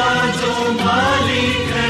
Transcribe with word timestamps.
का 0.00 0.12
जो 0.40 0.52
मालिक 0.74 1.72
है 1.76 1.89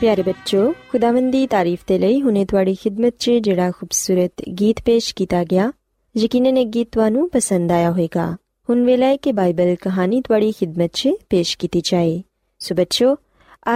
ਪਿਆਰੇ 0.00 0.22
ਬੱਚੋ 0.22 0.72
ਖੁਦਾਵੰਦੀ 0.90 1.46
ਤਾਰੀਫ 1.46 1.80
ਤੇ 1.86 1.98
ਲਈ 1.98 2.20
ਹੁਨੇ 2.22 2.44
ਤੁਹਾਡੀ 2.44 2.74
ਖidmat 2.74 3.12
'ਚ 3.18 3.30
ਜਿਹੜਾ 3.40 3.70
ਖੂਬਸੂਰਤ 3.70 4.42
ਗੀਤ 4.60 4.82
ਪੇਸ਼ 4.84 5.14
ਕੀਤਾ 5.14 5.42
ਗਿਆ 5.44 5.70
ਯਕੀਨਨ 6.14 6.56
ਇਹ 6.56 6.66
ਗੀਤ 6.66 6.88
ਤੁਹਾਨੂੰ 6.92 7.28
ਪਸੰਦ 7.30 7.72
ਆਇਆ 7.72 7.90
ਹੋਵੇਗਾ 7.90 8.26
ਹੁਣ 8.68 8.84
ਵੇਲਾ 8.84 9.06
ਹੈ 9.06 9.16
ਕਿ 9.16 9.32
ਬਾਈਬਲ 9.32 9.74
ਕਹਾਣੀ 9.82 10.20
ਤੁਹਾਡੀ 10.20 10.52
ਖidmat 10.60 10.88
'ਚ 10.92 11.10
ਪੇਸ਼ 11.30 11.56
ਕੀਤੀ 11.58 11.80
ਜਾਏ 11.84 12.20
ਸੋ 12.60 12.74
ਬੱਚੋ 12.74 13.14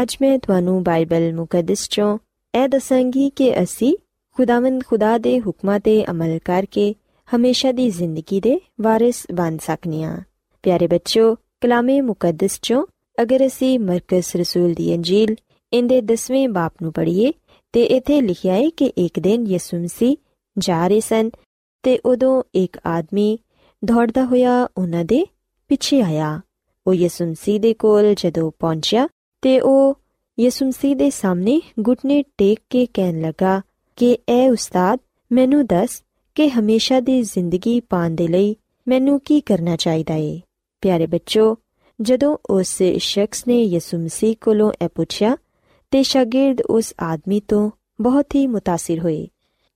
ਅੱਜ 0.03 0.17
ਮੈਂ 0.21 0.39
ਤੁਹਾਨੂੰ 0.39 0.83
ਬਾਈਬਲ 0.85 1.33
ਮੁਕੱਦਸ 1.33 1.87
'ਚੋਂ 1.87 2.17
ਇਹ 2.55 2.69
ਦੱਸਾਂਗੀ 2.69 3.29
ਕਿ 3.37 3.53
ਅਸੀਂ 3.63 3.95
ਖੁਦਾਵੰਦ 4.37 4.83
ਖੁਦਾ 4.85 5.17
ਦੇ 5.19 5.39
ਹੁਕਮਾਂ 5.41 5.81
ਤੇ 5.81 6.03
ਅਮਲ 6.11 6.39
ਕਰਕੇ 6.45 6.93
ਹਮੇਸ਼ਾ 7.29 7.73
ਦੀ 7.73 7.91
ਜ਼ਿੰਦਗੀ 7.91 8.41
ਦੇ 8.41 8.59
ਵਾਰਿਸ 8.81 9.27
ਬਣ 9.35 9.57
ਸਕਨੇ 9.63 10.05
ਆ 10.05 10.17
ਪਿਆਰੇ 10.65 10.87
ਬੱਚੋ 10.87 11.35
ਕਲਾਮੇ 11.61 12.01
ਮੁਕੱਦਸ 12.01 12.59
'ਚੋਂ 12.59 12.85
ਅਗਰ 13.19 13.47
ਅਸੀਂ 13.47 13.79
ਮਰਕਸ 13.81 14.37
ਰਸੂਲ 14.37 14.75
ਦੀ 14.75 14.95
ਅੰਜੀਲ 14.95 15.35
ਇੰਦੇ 15.73 15.99
10ਵੇਂ 15.99 16.49
ਬਾਪ 16.49 16.73
ਨੂੰ 16.83 16.93
ਪੜ੍ਹੀਏ 16.93 17.33
ਤੇ 17.73 17.85
ਇਥੇ 17.85 18.21
ਲਿਖਿਆ 18.21 18.55
ਹੈ 18.55 18.69
ਕਿ 18.69 18.85
ਇੱਕ 18.85 19.21
ਦਿਨ 19.21 19.47
ਯਿਸੂ 19.47 19.77
ਮਸੀਹ 19.77 20.17
ਜਾ 20.59 20.89
ਰਹੇ 20.89 21.01
ਸਨ 21.01 21.31
ਤੇ 21.83 21.99
ਉਦੋਂ 22.05 22.43
ਇੱਕ 22.55 22.79
ਆਦਮੀ 22.87 23.39
ਦੌੜਦਾ 23.85 24.25
ਹੋਇਆ 24.25 24.69
ਉਹਨਾਂ 24.79 25.05
ਦੇ 25.05 25.27
ਪਿੱਛੇ 25.69 26.01
ਆਇਆ। 26.01 26.41
ਉਹ 26.87 26.95
ਯਿਸੂ 26.95 27.27
ਮਸੀਹ 27.27 27.61
ਦੇ 27.61 27.75
ਕੋਲ 27.75 28.15
ਜਦੋਂ 28.15 28.51
ਪਹੁੰਚਿਆ 28.59 29.09
ਤੇ 29.43 29.61
ਉਹ 29.61 29.99
ਯਿਸੂ 30.41 30.67
ਮਸੀਹ 30.67 30.97
ਦੇ 30.97 31.11
ਸਾਹਮਣੇ 31.11 31.61
ਘੁਟਨੇ 31.89 32.23
ਟੇਕ 32.23 32.59
ਕੇ 32.71 32.87
ਕਹਿਣ 32.95 33.21
ਲੱਗਾ 33.21 33.63
ਕਿ 33.97 34.19
ਐ 34.29 34.49
ਉਸਤਾਦ, 34.51 34.99
ਮੈਨੂੰ 35.33 35.67
ਦੱਸ 35.67 36.03
ਕਿ 36.35 36.49
ਹਮੇਸ਼ਾ 36.49 37.01
ਦੀ 37.01 37.23
ਜ਼ਿੰਦਗੀ 37.23 37.81
ਪਾਣ 37.81 38.11
ਦੇ 38.11 38.29
ਲਈ 38.29 38.57
ਮੈਨੂੰ 38.89 39.21
ਕੀ 39.21 39.41
ਕਰਨਾ 39.41 39.77
ਚਾਹੀਦਾ 39.77 40.15
ਏ? 40.15 40.41
ਪਿਆਰੇ 40.81 41.07
ਬੱਚੋ, 41.07 41.57
ਜਦੋਂ 42.01 42.37
ਉਸ 42.51 42.83
ਸ਼ਖਸ 42.99 43.47
ਨੇ 43.49 43.63
ਯਿਸੂ 43.63 43.99
ਮਸੀਹ 43.99 44.37
ਕੋਲੋਂ 44.41 44.73
ਇਹ 44.83 44.89
ਪੁੱਛਿਆ 44.89 45.37
ਤੇ 45.92 46.04
ਸ਼ਾਗਿਰਦ 46.04 46.62
ਉਸ 46.62 46.94
ਆਦਮੀ 47.02 47.40
ਤੋਂ 47.40 47.72
ਬਹੁਤ 48.02 48.36
ਹੀ 48.36 48.48
متاثر 48.48 49.04
ਹੋਏ 49.04 49.28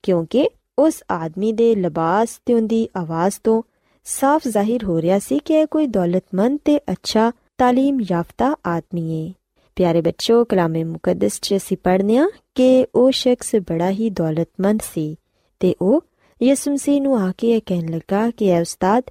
ਕਿਉਂਕਿ 0.04 0.50
ਉਸ 0.80 1.04
ਆਦਮੀ 1.12 1.52
ਦੇ 1.52 1.76
ਲਿਬਾਸ 1.76 2.40
ਤੇ 2.46 2.54
ਉਹਦੀ 2.54 2.88
ਆਵਾਜ਼ 2.98 3.34
ਤੋਂ 3.44 3.62
ਸਾਫ਼ 4.04 4.48
ਜ਼ਾਹਿਰ 4.48 4.84
ਹੋ 4.84 5.02
ਰਿਹਾ 5.02 5.20
ਸੀ 5.20 5.40
ਕਿ 5.40 5.54
ਇਹ 5.54 5.66
ਕੋਈ 5.72 5.88
ਦੌਲਤਮੰਦ 5.88 6.60
ਤੇ 6.66 6.78
ਅੱਛਾ 6.78 7.32
تعلیم 7.62 8.06
ਯਾਫਤਾ 8.12 8.56
ਆਦਮੀ 8.68 9.28
ਹੈ 9.28 9.34
ਪਿਆਰੇ 9.76 10.02
ਬੱਚੋ 10.02 10.46
ਕਲਾਮੇ 10.46 10.84
ਮੁਕੱਦਸ 10.84 11.40
'ਚ 11.42 11.56
ਅਸੀਂ 11.56 11.78
ਪੜ੍ਹਨੇ 11.84 12.18
ਆ 12.18 12.30
ਕਿ 12.56 12.86
ਉਹ 12.96 13.12
ਸ਼ਖਸ 13.12 13.56
ਬੜਾ 13.56 13.90
ਹੀ 13.90 14.10
ਦੌਲਤਮੰਦ 14.10 14.80
ਸੀ 14.94 15.16
ਤੇ 15.60 15.76
ਉਹ 15.82 16.04
ਯਿਸੂ 16.44 16.72
ਮਸੀਹ 16.72 17.02
ਨੂੰ 17.02 17.20
ਆ 17.20 17.34
ਕੇ 17.38 17.52
ਇਹ 17.52 17.62
ਕਹਿਣ 17.66 17.90
ਲੱਗਾ 17.90 18.32
ਕਿ 18.32 18.52
ਐ 18.52 18.62
ਉਸਤਾਦ 18.62 19.04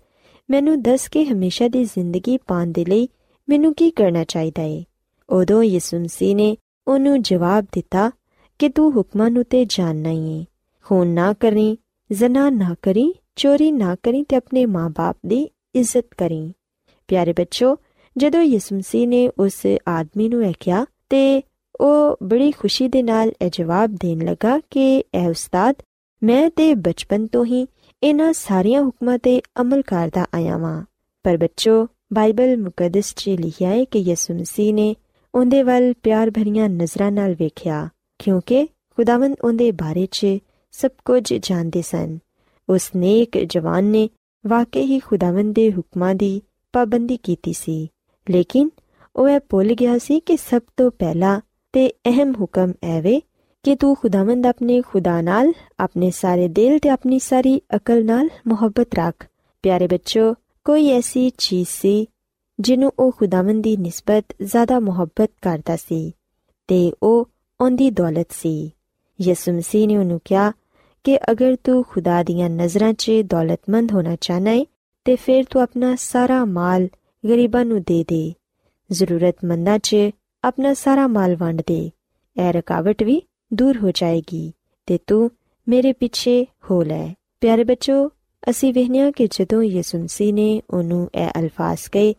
ਮੈਨੂੰ 0.51 0.83
ਦੱਸ 0.83 1.09
ਕੇ 1.09 1.25
ਹਮੇਸ਼ਾ 1.25 1.69
ਦੀ 1.69 1.85
ਜ਼ਿੰਦਗੀ 1.85 2.37
ਪਾਉਣ 2.37 2.73
ਦੇ 2.73 2.85
ਲਈ 2.85 3.09
ਮੈਨੂੰ 3.49 3.75
ਕੀ 3.75 3.91
ਕਰਨਾ 3.91 4.25
ਚਾਹੀਦਾ 4.25 4.63
ਹੈ 4.63 4.83
ਉਦੋਂ 5.31 5.63
ਯਿਸੂ 5.63 5.99
ਮਸੀਹ 5.99 6.37
ਨੇ 6.37 6.57
ਉਹਨੂੰ 6.88 7.22
ਜਵਾਬ 7.22 7.66
ਦਿੱਤਾ 7.72 8.12
ਕਿ 8.60 8.70
ਤੂੰ 8.70 8.92
ਹੁਕਮਾਂ 8.92 9.32
ਨੂੰ 9.32 9.44
ਤੇ 9.44 9.66
ਜਾਣਨਾ 9.70 10.10
ਹੀ 10.10 10.40
ਹੈ 10.40 10.46
ਖੂਨ 10.84 11.08
ਨਾ 11.08 11.34
ਕਰੀ, 11.34 11.78
ਜ਼ਨਾ 12.12 12.50
ਨਾ 12.50 12.76
ਕਰੀ, 12.82 13.16
ਚੋਰੀ 13.36 13.72
ਨਾ 13.72 13.96
ਕਰੀ 13.96 14.24
ਤੇ 14.24 14.36
ਆਪਣੇ 14.36 14.66
ਮਾਪੇ 14.66 15.20
ਦੀ 15.26 15.50
ਇੱਜ਼ਤ 15.76 16.06
ਕਰੀ। 16.18 16.54
ਪਿਆਰੇ 17.08 17.34
ਬੱਚੋ, 17.34 17.78
ਜਦੋਂ 18.18 18.42
ਯਿਸੂ 18.42 18.76
ਮਸੀਹ 18.76 19.08
ਨੇ 19.08 19.30
ਉਸ 19.30 19.54
ਆਦਮੀ 19.88 20.30
ਨੂੰ 20.30 20.46
ਇਹ 20.46 20.54
ਕਿਹਾ 20.60 20.86
ਤੇ 21.10 21.44
ਉਹ 21.80 22.18
ਬੜੀ 22.24 22.52
ਖੁਸ਼ੀ 22.52 22.88
ਦੇ 22.88 23.04
ਨਾਲ 23.04 23.32
ਇਹ 23.42 23.50
ਜਵਾਬ 23.52 23.96
ਦੇਣ 24.00 24.26
ਲੱਗਾ 24.26 24.60
ਕਿ, 24.70 25.04
ਇਹ 25.16 25.30
ਉਸਤਾਦ, 25.30 25.76
ਮੈਂ 26.24 26.50
ਤੇ 26.50 26.76
ਬਚਪਨ 26.76 27.28
ਤੋਂ 27.28 27.46
ਹੀ 27.46 27.68
ਇਹਨਾਂ 28.04 28.34
ਸਾਰੀਆਂ 28.34 28.84
ਹੁਕਮਾਂ 28.84 29.18
ਤੇ 29.18 29.42
ਅਮਲ 29.62 29.82
ਕਰਦਾ 29.82 30.26
ਆਇਆ 30.36 30.58
ਵਾਂ। 30.58 30.84
ਪਰ 31.24 31.38
ਬੱਚੋ, 31.38 31.88
ਬਾਈਬਲ 32.14 32.58
ਮੁਕੱਦਸ 32.58 33.14
'ਚ 33.16 33.30
ਲਿਖਿਆ 33.30 33.70
ਹੈ 33.70 33.84
ਕਿ 33.84 34.00
ਯਿਸੂ 34.00 34.34
ਮਸੀਹ 34.34 34.74
ਨੇ 34.74 34.96
ਉਹਦੇ 35.36 35.64
ਵੱਲ 35.64 35.94
ਪਿਆਰ 36.04 36.32
ਭਰੀਆਂ 36.32 36.70
ਨਜ਼ਰਾਂ 36.70 37.12
ਨਾਲ 37.12 37.34
ਵੇਖਿਆ, 37.34 37.90
ਕਿਉਂਕਿ 38.20 38.66
ਖੁਦਾਵੰਦ 38.66 39.36
ਉਹਦੇ 39.44 39.72
ਬਾਰੇ 39.72 40.08
'ਚ 40.12 40.28
ਸਭ 40.72 40.92
ਕੁਝ 41.06 41.34
ਜਾਣਦੇ 41.34 41.82
ਸਨ। 41.82 42.18
ਉਸ 42.70 42.90
ਨੇਕ 42.96 43.38
ਜਵਾਨ 43.38 43.84
ਨੇ 43.84 44.10
ਵਾਕਈ 44.48 44.86
ਹੀ 44.86 45.00
ਖੁਦਾਵੰਦ 45.00 45.56
ਦੇ 45.56 45.72
ਹੁਕਮਾਂ 45.72 46.16
ਦੀ 46.16 46.42
ਪਾਬੰਦੀ 46.74 47.18
ਕੀਤੀ 47.18 47.54
ਸੀ। 47.54 47.88
ਲੇਕਿਨ 48.30 48.70
ਉਹ 49.16 49.30
ਇਹ 49.30 49.40
ਭੁੱਲ 49.50 49.74
ਗਿਆ 49.74 49.98
ਸੀ 49.98 50.20
ਕਿ 50.20 50.38
ਸਭ 50.38 50.62
ਤੋਂ 50.78 50.92
ਪਹਿਲਾ 50.92 51.42
ਤੇ 51.74 51.90
ਅਹਿਮ 51.90 52.34
ਹੁਕਮ 52.42 52.74
ਐਵੇਂ 52.84 53.22
ਕਿ 53.64 53.76
ਤੂੰ 53.76 53.96
ਖੁਦਾਵੰਦ 53.96 54.46
ਆਪਣੇ 54.46 54.82
ਖੁਦਾ 54.82 55.22
ਨਾਲ, 55.22 55.54
ਆਪਣੇ 55.80 56.12
ਸਾਰੇ 56.12 56.48
ਦਿਲ 56.48 56.80
ਤੇ 56.80 56.90
ਆਪਣੀ 56.90 57.20
ਸਾਰੀ 57.20 57.62
ਅਕਲ 57.76 58.06
ਨਾਲ 58.06 58.30
ਮੁਹੱਬਤ 58.48 58.88
ਰੱਖ। 58.96 59.28
ਪਿਆਰੇ 59.64 59.88
ਬੱਚੋ, 59.88 60.34
ਕੋਈ 60.66 60.90
ਐਸੀ 60.90 61.32
ਚੀਜ਼ 61.38 61.68
ਸੀ 61.68 62.08
ਜਿਹਨੂੰ 62.60 62.92
ਉਹ 63.00 63.12
ਖੁਦਾਵੰਦ 63.12 63.64
ਦੀ 63.64 63.78
ਨਿਸਬਤ, 63.78 64.26
ਜ਼ਿਆਦਾ 64.42 64.80
ਮੁਹੱਬਤ 64.80 65.32
ਕਰਦਾ 65.42 65.76
ਸੀ 65.76 66.14
ਤੇ 66.68 66.94
ਉਹ 67.04 67.30
ਉਹਦੀ 67.62 67.90
ਦੌਲਤ 67.90 68.28
ਸੀ। 68.32 68.72
ਯਿਸੂ 69.22 69.52
ਮਸੀਹ 69.52 69.88
ਨੇ 69.88 69.98
ਉਹਨੂੰ 69.98 70.22
ਕਿਹਾ 70.26 70.52
ਕਿ 71.04 71.20
ਅਗਰ 71.32 71.56
ਤੂੰ 71.64 71.84
ਖੁਦਾ 71.90 72.24
ਦੀਆਂ 72.24 72.50
ਨਜ਼ਰਾਂ 72.50 72.94
'ਚ 72.94 73.12
ਦੌਲਤਮੰਦ 73.26 73.92
ਹੋਣਾ 73.92 74.16
ਚਾਹਨਾ 74.22 74.50
ਹੈ 74.50 74.66
ਤੇ 75.06 75.16
ਫਿਰ 75.16 75.44
ਤੂੰ 75.50 75.62
ਆਪਣਾ 75.62 75.96
ਸਾਰਾ 75.96 76.46
ਮਾਲ 76.46 76.88
ਗਰੀਬਾਂ 77.30 77.66
ਨੂੰ 77.66 77.82
ਦੇ 77.82 78.04
ਦੇ। 78.08 78.34
ਜ਼ਰੂਰਤਮੰਦਾਂ 78.92 79.80
'ਚ 79.80 79.96
ਆਪਣਾ 80.44 80.74
ਸਾਰਾ 80.74 81.08
ਮਾਲ 81.08 81.36
ਵੰਡ 81.36 81.62
ਦੇ। 81.68 81.92
ਇਹ 82.38 82.54
ਰਕਾਵਟ 82.54 83.04
ਵੀ 83.04 83.22
ਦੂਰ 83.54 83.78
ਹੋ 83.78 83.92
ਜਾਏਗੀ 83.92 84.54
ਤੇ 84.86 85.00
ਤੂੰ 85.08 85.32
ਮੇਰੇ 85.68 85.94
ਪਿੱਛੇ 85.94 86.46
ਹੋ 86.72 86.84
ਲੈ। 86.84 87.14
ਪਿਆਰੇ 87.42 87.64
ਬੱਚੋ, 87.64 88.12
ਅਸੀਂ 88.50 88.74
ਵਹਿਨੀਆਂ 88.74 89.12
ਕਿ 89.12 89.28
ਜਦੋਂ 89.28 89.64
ਯਿਸੂ 89.64 89.98
ਮਸੀਹ 89.98 90.34
ਨੇ 90.34 90.62
ਉਹਨੂੰ 90.70 91.10
ਇਹ 91.16 91.30
ਅਲਫਾਜ਼ 91.40 91.80
ਕਹੇ 91.92 92.16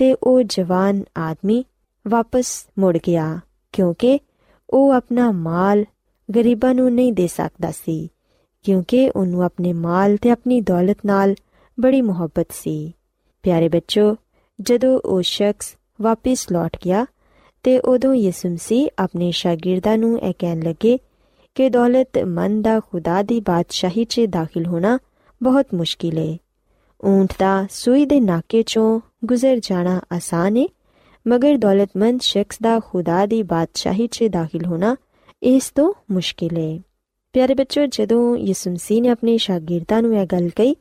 ਤੇ 0.00 0.16
ਉਹ 0.22 0.42
ਜਵਾਨ 0.42 1.02
ਆਦਮੀ 1.18 1.64
ਵਾਪਸ 2.08 2.66
ਮੁੜ 2.78 2.98
ਗਿਆ, 3.06 3.40
ਕਿਉਂਕਿ 3.72 4.18
ਉਹ 4.70 4.92
ਆਪਣਾ 4.92 5.30
ਮਾਲ 5.30 5.84
ਗਰੀਬਾਂ 6.28 6.74
ਨੂੰ 6.74 6.92
ਨਹੀਂ 6.94 7.12
ਦੇ 7.12 7.26
ਸਕਦਾ 7.26 7.70
ਸੀ, 7.70 8.08
ਕਿਉਂਕਿ 8.62 9.10
ਉਹਨੂੰ 9.16 9.42
ਆਪਣੇ 9.42 9.72
ਮਾਲ 9.72 10.16
ਤੇ 10.16 10.30
ਆਪਣੀ 10.30 10.60
ਦੌਲਤ 10.60 10.96
ਨਾਲ 11.06 11.34
ਬੜੀ 11.80 12.00
ਮੁਹੱਬਤ 12.02 12.46
ਸੀ। 12.52 12.92
ਪਿਆਰੇ 13.42 13.68
ਬੱਚੋ, 13.68 14.16
ਜਦੋਂ 14.60 15.00
ਉਹ 15.04 15.22
ਸ਼ਖਸ 15.22 15.76
ਵਾਪਸ 16.00 16.46
ਲੌਟ 16.52 16.76
ਗਿਆ 16.84 17.06
ਤੇ 17.62 17.78
ਉਦੋਂ 17.80 18.14
ਯਿਸੂ 18.14 18.48
ਮਸੀਹ 18.48 18.88
ਆਪਣੇ 18.98 19.30
ਸ਼ਾਗਿਰਦਾਂ 19.30 19.98
ਨੂੰ 19.98 20.18
ਇਹ 20.20 20.34
ਕਹਿਣ 20.38 20.62
ਲੱਗੇ 20.62 20.98
ਕਿ 21.54 21.68
ਦੌਲਤਮੰਦ 21.68 22.64
ਦਾ 22.64 22.80
ਖੁਦਾ 22.80 23.22
ਦੀ 23.22 23.40
ਬਾਦਸ਼ਾਹੀ 23.40 24.04
'ਚ 24.04 24.20
ਦਾਖਲ 24.20 24.66
ਹੋਣਾ 24.66 24.98
ਬਹੁਤ 25.42 25.66
ਮੁਸ਼ਕਿਲ 25.74 26.18
ਹੈ 26.18 26.36
ਊਂਟ 27.04 27.32
ਦਾ 27.38 27.66
ਸੂਈ 27.70 28.04
ਦੇ 28.06 28.20
ਨਾਕੇ 28.20 28.60
'ਚੋਂ 28.60 29.00
ਗੁਜ਼ਰ 29.22 29.60
ਜਾਣਾ 29.62 30.00
ਆਸਾਨ 30.12 30.56
ਹੈ 30.56 30.64
ਮਗਰ 31.26 31.56
ਦੌਲਤਮੰਦ 31.56 32.20
ਸ਼ਖਸ 32.20 32.58
ਦਾ 32.62 32.78
ਖੁਦਾ 32.80 33.24
ਦੀ 33.26 33.42
ਬਾਦਸ਼ਾਹੀ 33.42 34.06
'ਚ 34.06 34.28
ਦਾਖਲ 34.32 34.64
ਹੋਣਾ 34.66 34.94
ਇਸ 35.42 35.70
ਤੋਂ 35.70 35.92
ਮੁਸ਼ਕਿਲ 36.12 36.56
ਹੈ 36.58 36.78
ਪਿਆਰੇ 37.34 37.54
ਬੱਚੋ 37.54 37.86
ਜਦੋਂ 37.86 38.36
ਯਿਸੂ 38.36 38.70
ਮਸੀਹ 38.70 39.02
ਨੇ 39.02 39.08
ਆਪਣੇ 39.08 39.36
ਸ਼ਾਗਿਰਦਾਂ 39.38 40.02
ਨੂੰ 40.02 40.14
ਇਹ 40.16 40.26
ਗੱਲ 40.26 40.48
ਕਹੀ 40.48 40.74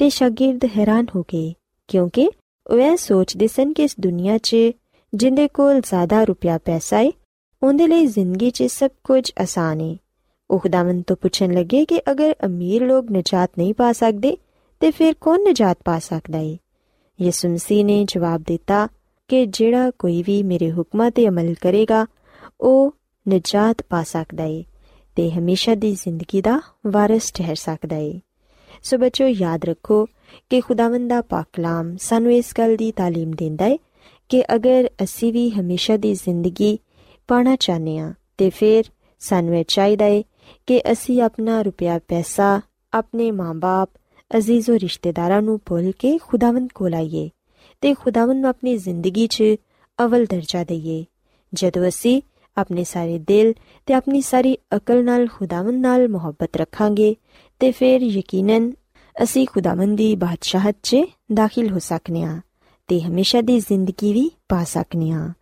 ਤੇ 0.00 0.08
ਸ਼ਾਗਿਰਦ 0.10 0.64
ਹੈਰਾਨ 0.76 1.06
ਹੋ 1.16 1.22
ਗਏ 1.22 1.52
ਕਿਉਂਕਿ 1.88 2.28
ਉਹ 2.66 2.78
ਇਹ 2.78 2.96
ਸੋਚਦੇ 2.96 3.46
ਸਨ 3.46 3.72
ਕਿ 3.72 3.84
ਇਸ 3.84 3.94
ਦੁਨੀਆ 4.00 4.38
'ਚ 4.38 4.56
ਜਿੰਦੇ 5.12 5.46
ਕੋਲ 5.48 5.80
ਜ਼ਿਆਦਾ 5.80 6.22
ਰੁਪਿਆ 6.24 6.58
ਪੈਸਾ 6.58 6.98
ਹੈ 6.98 7.10
ਉਹਦੇ 7.62 7.86
ਲਈ 7.86 8.06
ਜ਼ਿੰਦਗੀ 8.06 8.50
'ਚ 8.50 8.66
ਸਭ 8.70 8.90
ਕੁਝ 9.04 9.30
ਆਸਾਨ 9.40 9.80
ਹੈ 9.80 9.96
ਉਹ 10.50 10.58
ਖੁਦਾਵੰਦ 10.58 11.02
ਤੋਂ 11.02 11.16
ਪੁੱਛਣ 11.16 11.52
ਲੱਗੇ 11.52 11.84
ਕਿ 11.84 12.00
ਅਗਰ 12.10 12.34
ਅਮੀਰ 12.46 12.86
ਲੋਕ 12.86 13.10
ਨਜਾਤ 13.12 13.50
ਨਹੀਂ 13.58 13.74
ਪਾ 13.74 13.92
ਸਕਦੇ 13.92 14.36
ਤੇ 14.82 14.90
ਫਿਰ 14.90 15.14
ਕੌਣ 15.20 15.48
ਨਜਾਤ 15.48 15.76
ਪਾ 15.84 15.98
ਸਕਦਾ 15.98 16.38
ਹੈ 16.38 16.56
ਯਿਸੂ 17.21 17.49
ਮਸੀਹ 17.49 17.85
ਨੇ 17.85 18.05
ਜਵਾਬ 18.05 18.43
ਦਿੱਤਾ 18.47 18.87
ਕਿ 19.27 19.45
ਜਿਹੜਾ 19.45 19.91
ਕੋਈ 19.91 20.23
ਵੀ 20.23 20.43
ਮੇਰੇ 20.43 20.71
ਹੁਕਮਾਂ 20.71 21.11
ਤੇ 21.11 21.27
ਅਮਲ 21.27 21.53
ਕਰੇਗਾ 21.61 22.05
ਉਹ 22.61 22.93
ਨਜਾਤ 23.25 23.81
ਪਾ 23.89 24.03
ਸਕਦਾ 24.03 24.43
ਹੈ 24.43 24.63
ਤੇ 25.15 25.29
ਹਮੇਸ਼ਾ 25.31 25.75
ਦੀ 25.75 25.91
ਜ਼ਿੰਦਗੀ 25.95 26.41
ਦਾ 26.41 26.61
ਵਾਰਿਸ 26.87 27.31
ਠਹਿਰ 27.33 27.55
ਸਕਦਾ 27.55 27.95
ਹੈ 27.95 28.19
ਸੋ 28.83 28.97
ਬੱਚੋ 28.97 29.27
ਯਾਦ 29.27 29.65
ਰੱਖੋ 29.65 30.05
ਕਿ 30.49 30.61
ਖੁਦਾਵੰਦ 30.61 31.09
ਦਾ 31.09 31.21
ਪਾਕ 31.21 31.47
ਕਲਾਮ 31.53 31.95
ਸਾਨੂੰ 31.97 32.33
ਇਸ 32.33 32.53
ਗੱਲ 32.57 32.75
ਦੀ 32.75 32.93
تعلیم 33.01 33.35
ਦਿੰਦਾ 33.35 33.65
ਹੈ 33.65 33.77
ਕਿ 34.29 34.43
ਅਗਰ 34.55 34.89
ਅਸੀਂ 35.03 35.33
ਵੀ 35.33 35.49
ਹਮੇਸ਼ਾ 35.49 35.97
ਦੀ 35.97 36.13
ਜ਼ਿੰਦਗੀ 36.13 36.79
ਪਾਣਾ 37.27 37.55
ਚਾਹਨੇ 37.55 37.97
ਆ 37.99 38.13
ਤੇ 38.37 38.49
ਫਿਰ 38.49 38.83
ਸਾਨੂੰ 39.19 39.55
ਇਹ 39.55 39.65
ਚਾਹੀਦਾ 39.67 40.05
ਹੈ 40.05 40.21
ਕਿ 40.67 40.81
ਅਸੀਂ 40.91 41.21
ਆਪਣਾ 41.21 41.61
ਰੁਪਿਆ 41.61 41.99
ਪੈਸਾ 42.07 42.61
ਆਪਣੇ 42.93 43.31
ਮਾਂ-ਬਾਪ 43.31 43.89
ਅਜ਼ੀਜ਼ੋ 44.34 44.78
ਰਿਸ਼ਤੇਦਾਰਾਂ 44.78 45.40
ਨੂੰ 45.42 45.58
ਭੁੱਲ 45.66 45.90
ਕੇ 45.98 46.16
ਖੁਦਾਵੰਦ 46.18 46.68
ਕੋਲ 46.74 46.94
ਆਈਏ 46.94 47.28
ਤੇ 47.82 47.94
ਖੁਦਾਵੰਦ 47.94 48.40
ਨੂੰ 48.40 48.48
ਆਪਣੀ 48.48 48.76
ਜ਼ਿੰਦਗੀ 48.76 49.26
'ਚ 49.26 49.42
ਅਵਲ 49.98 50.24
ਦਰਜਾ 50.24 50.62
ਦਈਏ 50.64 51.04
ਜਦੋਂ 51.52 51.88
ਅਸੀਂ 51.88 52.20
ਆਪਣੇ 52.56 52.84
ਸਾਰੇ 52.84 53.18
ਦਿਲ 53.18 53.52
ਤੇ 53.88 53.94
ਆਪਣੀ 53.94 54.20
ਸਾਰੀ 54.20 54.56
ਅਕਲ 54.76 55.04
ਨਾਲ 55.04 55.26
ਖੁਦਾਵੰਦ 55.28 55.80
ਨਾਲ 55.80 56.08
ਮੁਹੱਬਤ 56.08 56.56
ਰੱਖਾਂਗੇ 56.56 57.14
ਤੇ 57.60 57.70
ਫਿਰ 57.70 58.02
ਯਕੀਨਨ 58.02 58.72
ਅਸੀਂ 59.16 59.46
ਖੁਦਾਵੰਦ 59.46 59.96
ਦੀ 59.96 60.14
ਬਾਦਸ਼ਾਹਤ 60.16 60.76
'ਚ 60.82 60.96
ਦਾਖਲ 61.32 61.70
ਹੋ 61.70 61.78
ਸਕਨੇ 61.78 62.22
ਆ 62.22 62.40
ਤੇ 62.88 63.00
ਹਮੇਸ਼ਾ 63.00 63.40
ਦੀ 63.40 63.58
ਜ਼ਿੰਦਗੀ 63.60 64.12
ਵੀ 64.12 64.30
ਪਾ 64.48 64.62
ਸਕਨੇ 64.64 65.10
ਆ 65.10 65.32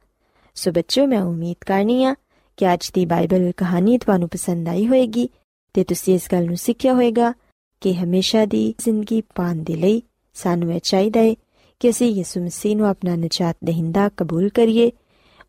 ਸੋ 0.56 0.70
ਬੱਚੋ 0.70 1.06
ਮੈਂ 1.06 1.22
ਉਮੀਦ 1.22 1.56
ਕਰਨੀ 1.66 2.02
ਆ 2.04 2.14
ਕਿ 2.58 2.72
ਅੱਜ 2.72 2.90
ਦੀ 2.94 3.04
ਬਾਈਬਲ 3.06 3.50
ਕਹਾਣੀ 3.56 3.96
ਤੁਹਾਨੂੰ 3.98 4.28
ਪਸੰਦ 4.28 4.68
ਆਈ 4.68 4.86
ਹੋਵੇਗੀ 4.86 5.28
ਤੇ 5.74 5.84
ਤੁਸੀਂ 5.84 6.14
ਇਸ 6.14 6.28
ਗੱਲ 6.32 6.46
ਨੂੰ 6.46 6.56
ਸਿੱਖਿਆ 6.56 6.92
ਹੋਵੇਗਾ 6.94 7.32
ਕਿ 7.82 7.94
ਹਮੇਸ਼ਾ 7.94 8.44
ਦੀ 8.44 8.74
ਜ਼ਿੰਦਗੀ 8.78 9.20
ਪਾਣ 9.20 9.56
ਦੇ 9.56 9.74
ਲਈ 9.74 10.02
ਸਾਨੂੰ 10.34 10.72
ਇਹ 10.72 10.80
ਚਾਹੀਦਾ 10.80 11.20
ਹੈ 11.20 11.34
ਕਿ 11.80 11.90
ਅਸੀਂ 11.90 12.10
ਯਿਸੂ 12.10 12.40
ਮਸੀਹ 12.40 12.76
ਨੂੰ 12.76 12.86
ਆਪਣਾ 12.86 13.16
ਨਜਾਤ 13.16 13.56
ਦਹਿੰਦਾ 13.64 14.10
ਕਬੂਲ 14.16 14.48
ਕਰੀਏ, 14.48 14.92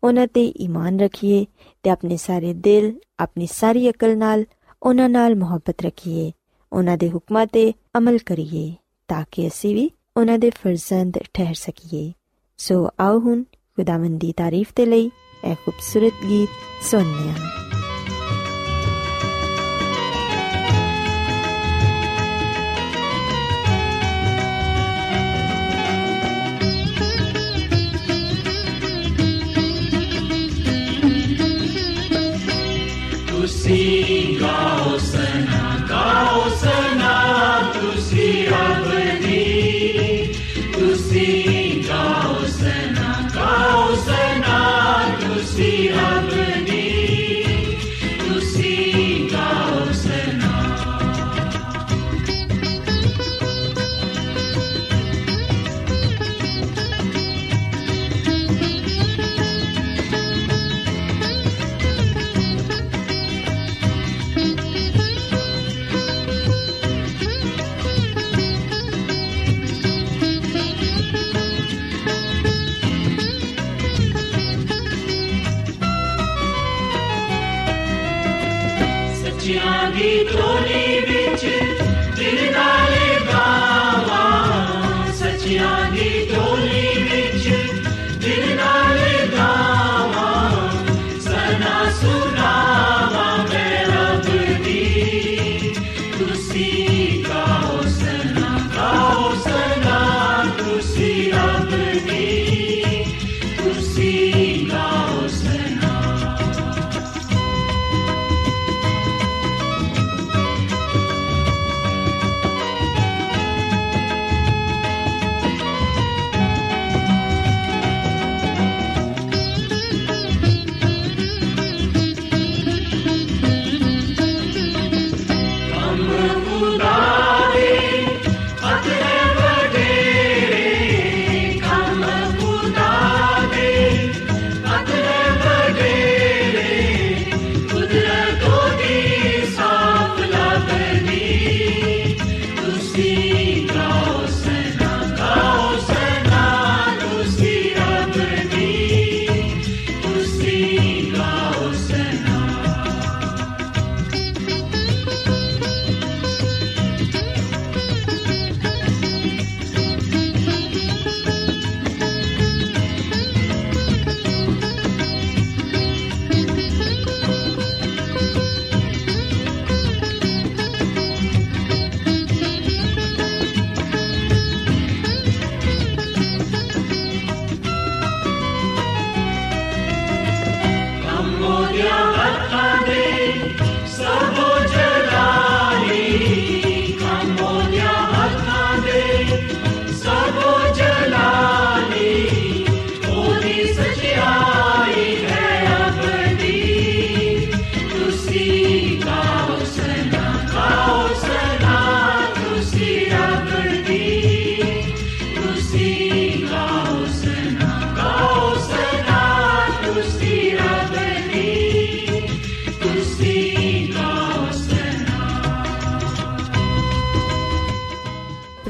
ਉਹਨਾਂ 0.04 0.26
ਤੇ 0.26 0.46
ਈਮਾਨ 0.60 1.00
ਰੱਖੀਏ 1.00 1.46
ਤੇ 1.82 1.90
ਆਪਣੇ 1.90 2.16
ਸਾਰੇ 2.16 2.54
ਦਿਲ, 2.54 2.98
ਆਪਣੀ 3.18 3.46
ਸਾਰੀ 3.46 3.90
ਅਕਲ 3.90 4.18
ਨਾਲ 4.18 4.44
ਉਹਨਾਂ 4.82 5.08
ਨਾਲ 5.08 5.34
ਮੁਹੱਬਤ 5.34 5.82
ਰੱਖੀਏ, 5.82 6.32
ਉਹਨਾਂ 6.72 6.96
ਦੇ 6.96 7.10
ਹੁਕਮਾਂ 7.10 7.46
ਤੇ 7.46 7.72
ਅਮਲ 7.98 8.18
ਕਰੀਏ 8.18 8.74
ਤਾਂ 9.08 9.24
ਕਿ 9.30 9.48
ਅਸੀਂ 9.48 9.74
ਵੀ 9.74 9.90
ਉਹਨਾਂ 10.16 10.38
ਦੇ 10.38 10.50
ਫਰਜ਼ੰਦ 10.50 11.18
ਠਹਿਰ 11.34 11.54
ਸਕੀਏ। 11.54 12.12
ਸੋ 12.56 12.88
ਆਓ 13.00 13.18
ਹੁਣ 13.18 13.42
ਖੁਦਾਵੰਦ 13.42 14.24
ਤਾਰੀਫ 14.36 14.72
ਤੇ 14.76 14.86
ਲਈ 14.86 15.10
ਇਹ 15.44 15.54
ਖੂਬਸੂਰਤ 15.54 16.12
ਗੀਤ 16.28 16.48
ਸੁਣਨੇ 16.84 17.30
ਆ 17.30 17.34
ਤੁਸੀਂ 33.64 34.38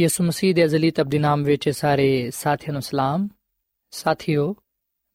ਯਿਸੂ 0.00 0.24
ਮਸੀਹ 0.24 0.54
ਦੇ 0.54 0.64
ਅਜ਼ਲੀ 0.64 0.90
ਤਬਦੀ 0.90 1.18
ਨਾਮ 1.18 1.42
ਵਿੱਚ 1.42 1.68
ਸਾਰੇ 1.68 2.30
ਸਾਥੀਆਂ 2.30 2.72
ਨੂੰ 2.72 2.82
ਸਲਾਮ। 2.82 3.28
ਸਾਥੀਓ, 3.90 4.56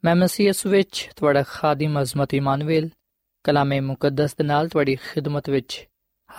ਮੈਂ 0.05 0.15
ਮਸੀਹ 0.15 0.47
ਯਿਸੂ 0.47 0.69
ਵਿੱਚ 0.69 1.09
ਤੁਹਾਡਾ 1.15 1.43
ਖਾਦਮ 1.47 2.01
ਅਜ਼ਮਤ 2.01 2.33
ਇਮਾਨੁਅਲ 2.33 2.89
ਕਲਾਮੇ 3.43 3.79
ਮੁਕੱਦਸ 3.79 4.35
ਦੇ 4.35 4.43
ਨਾਲ 4.43 4.69
ਤੁਹਾਡੀ 4.69 4.95
ਖਿਦਮਤ 4.95 5.49
ਵਿੱਚ 5.49 5.87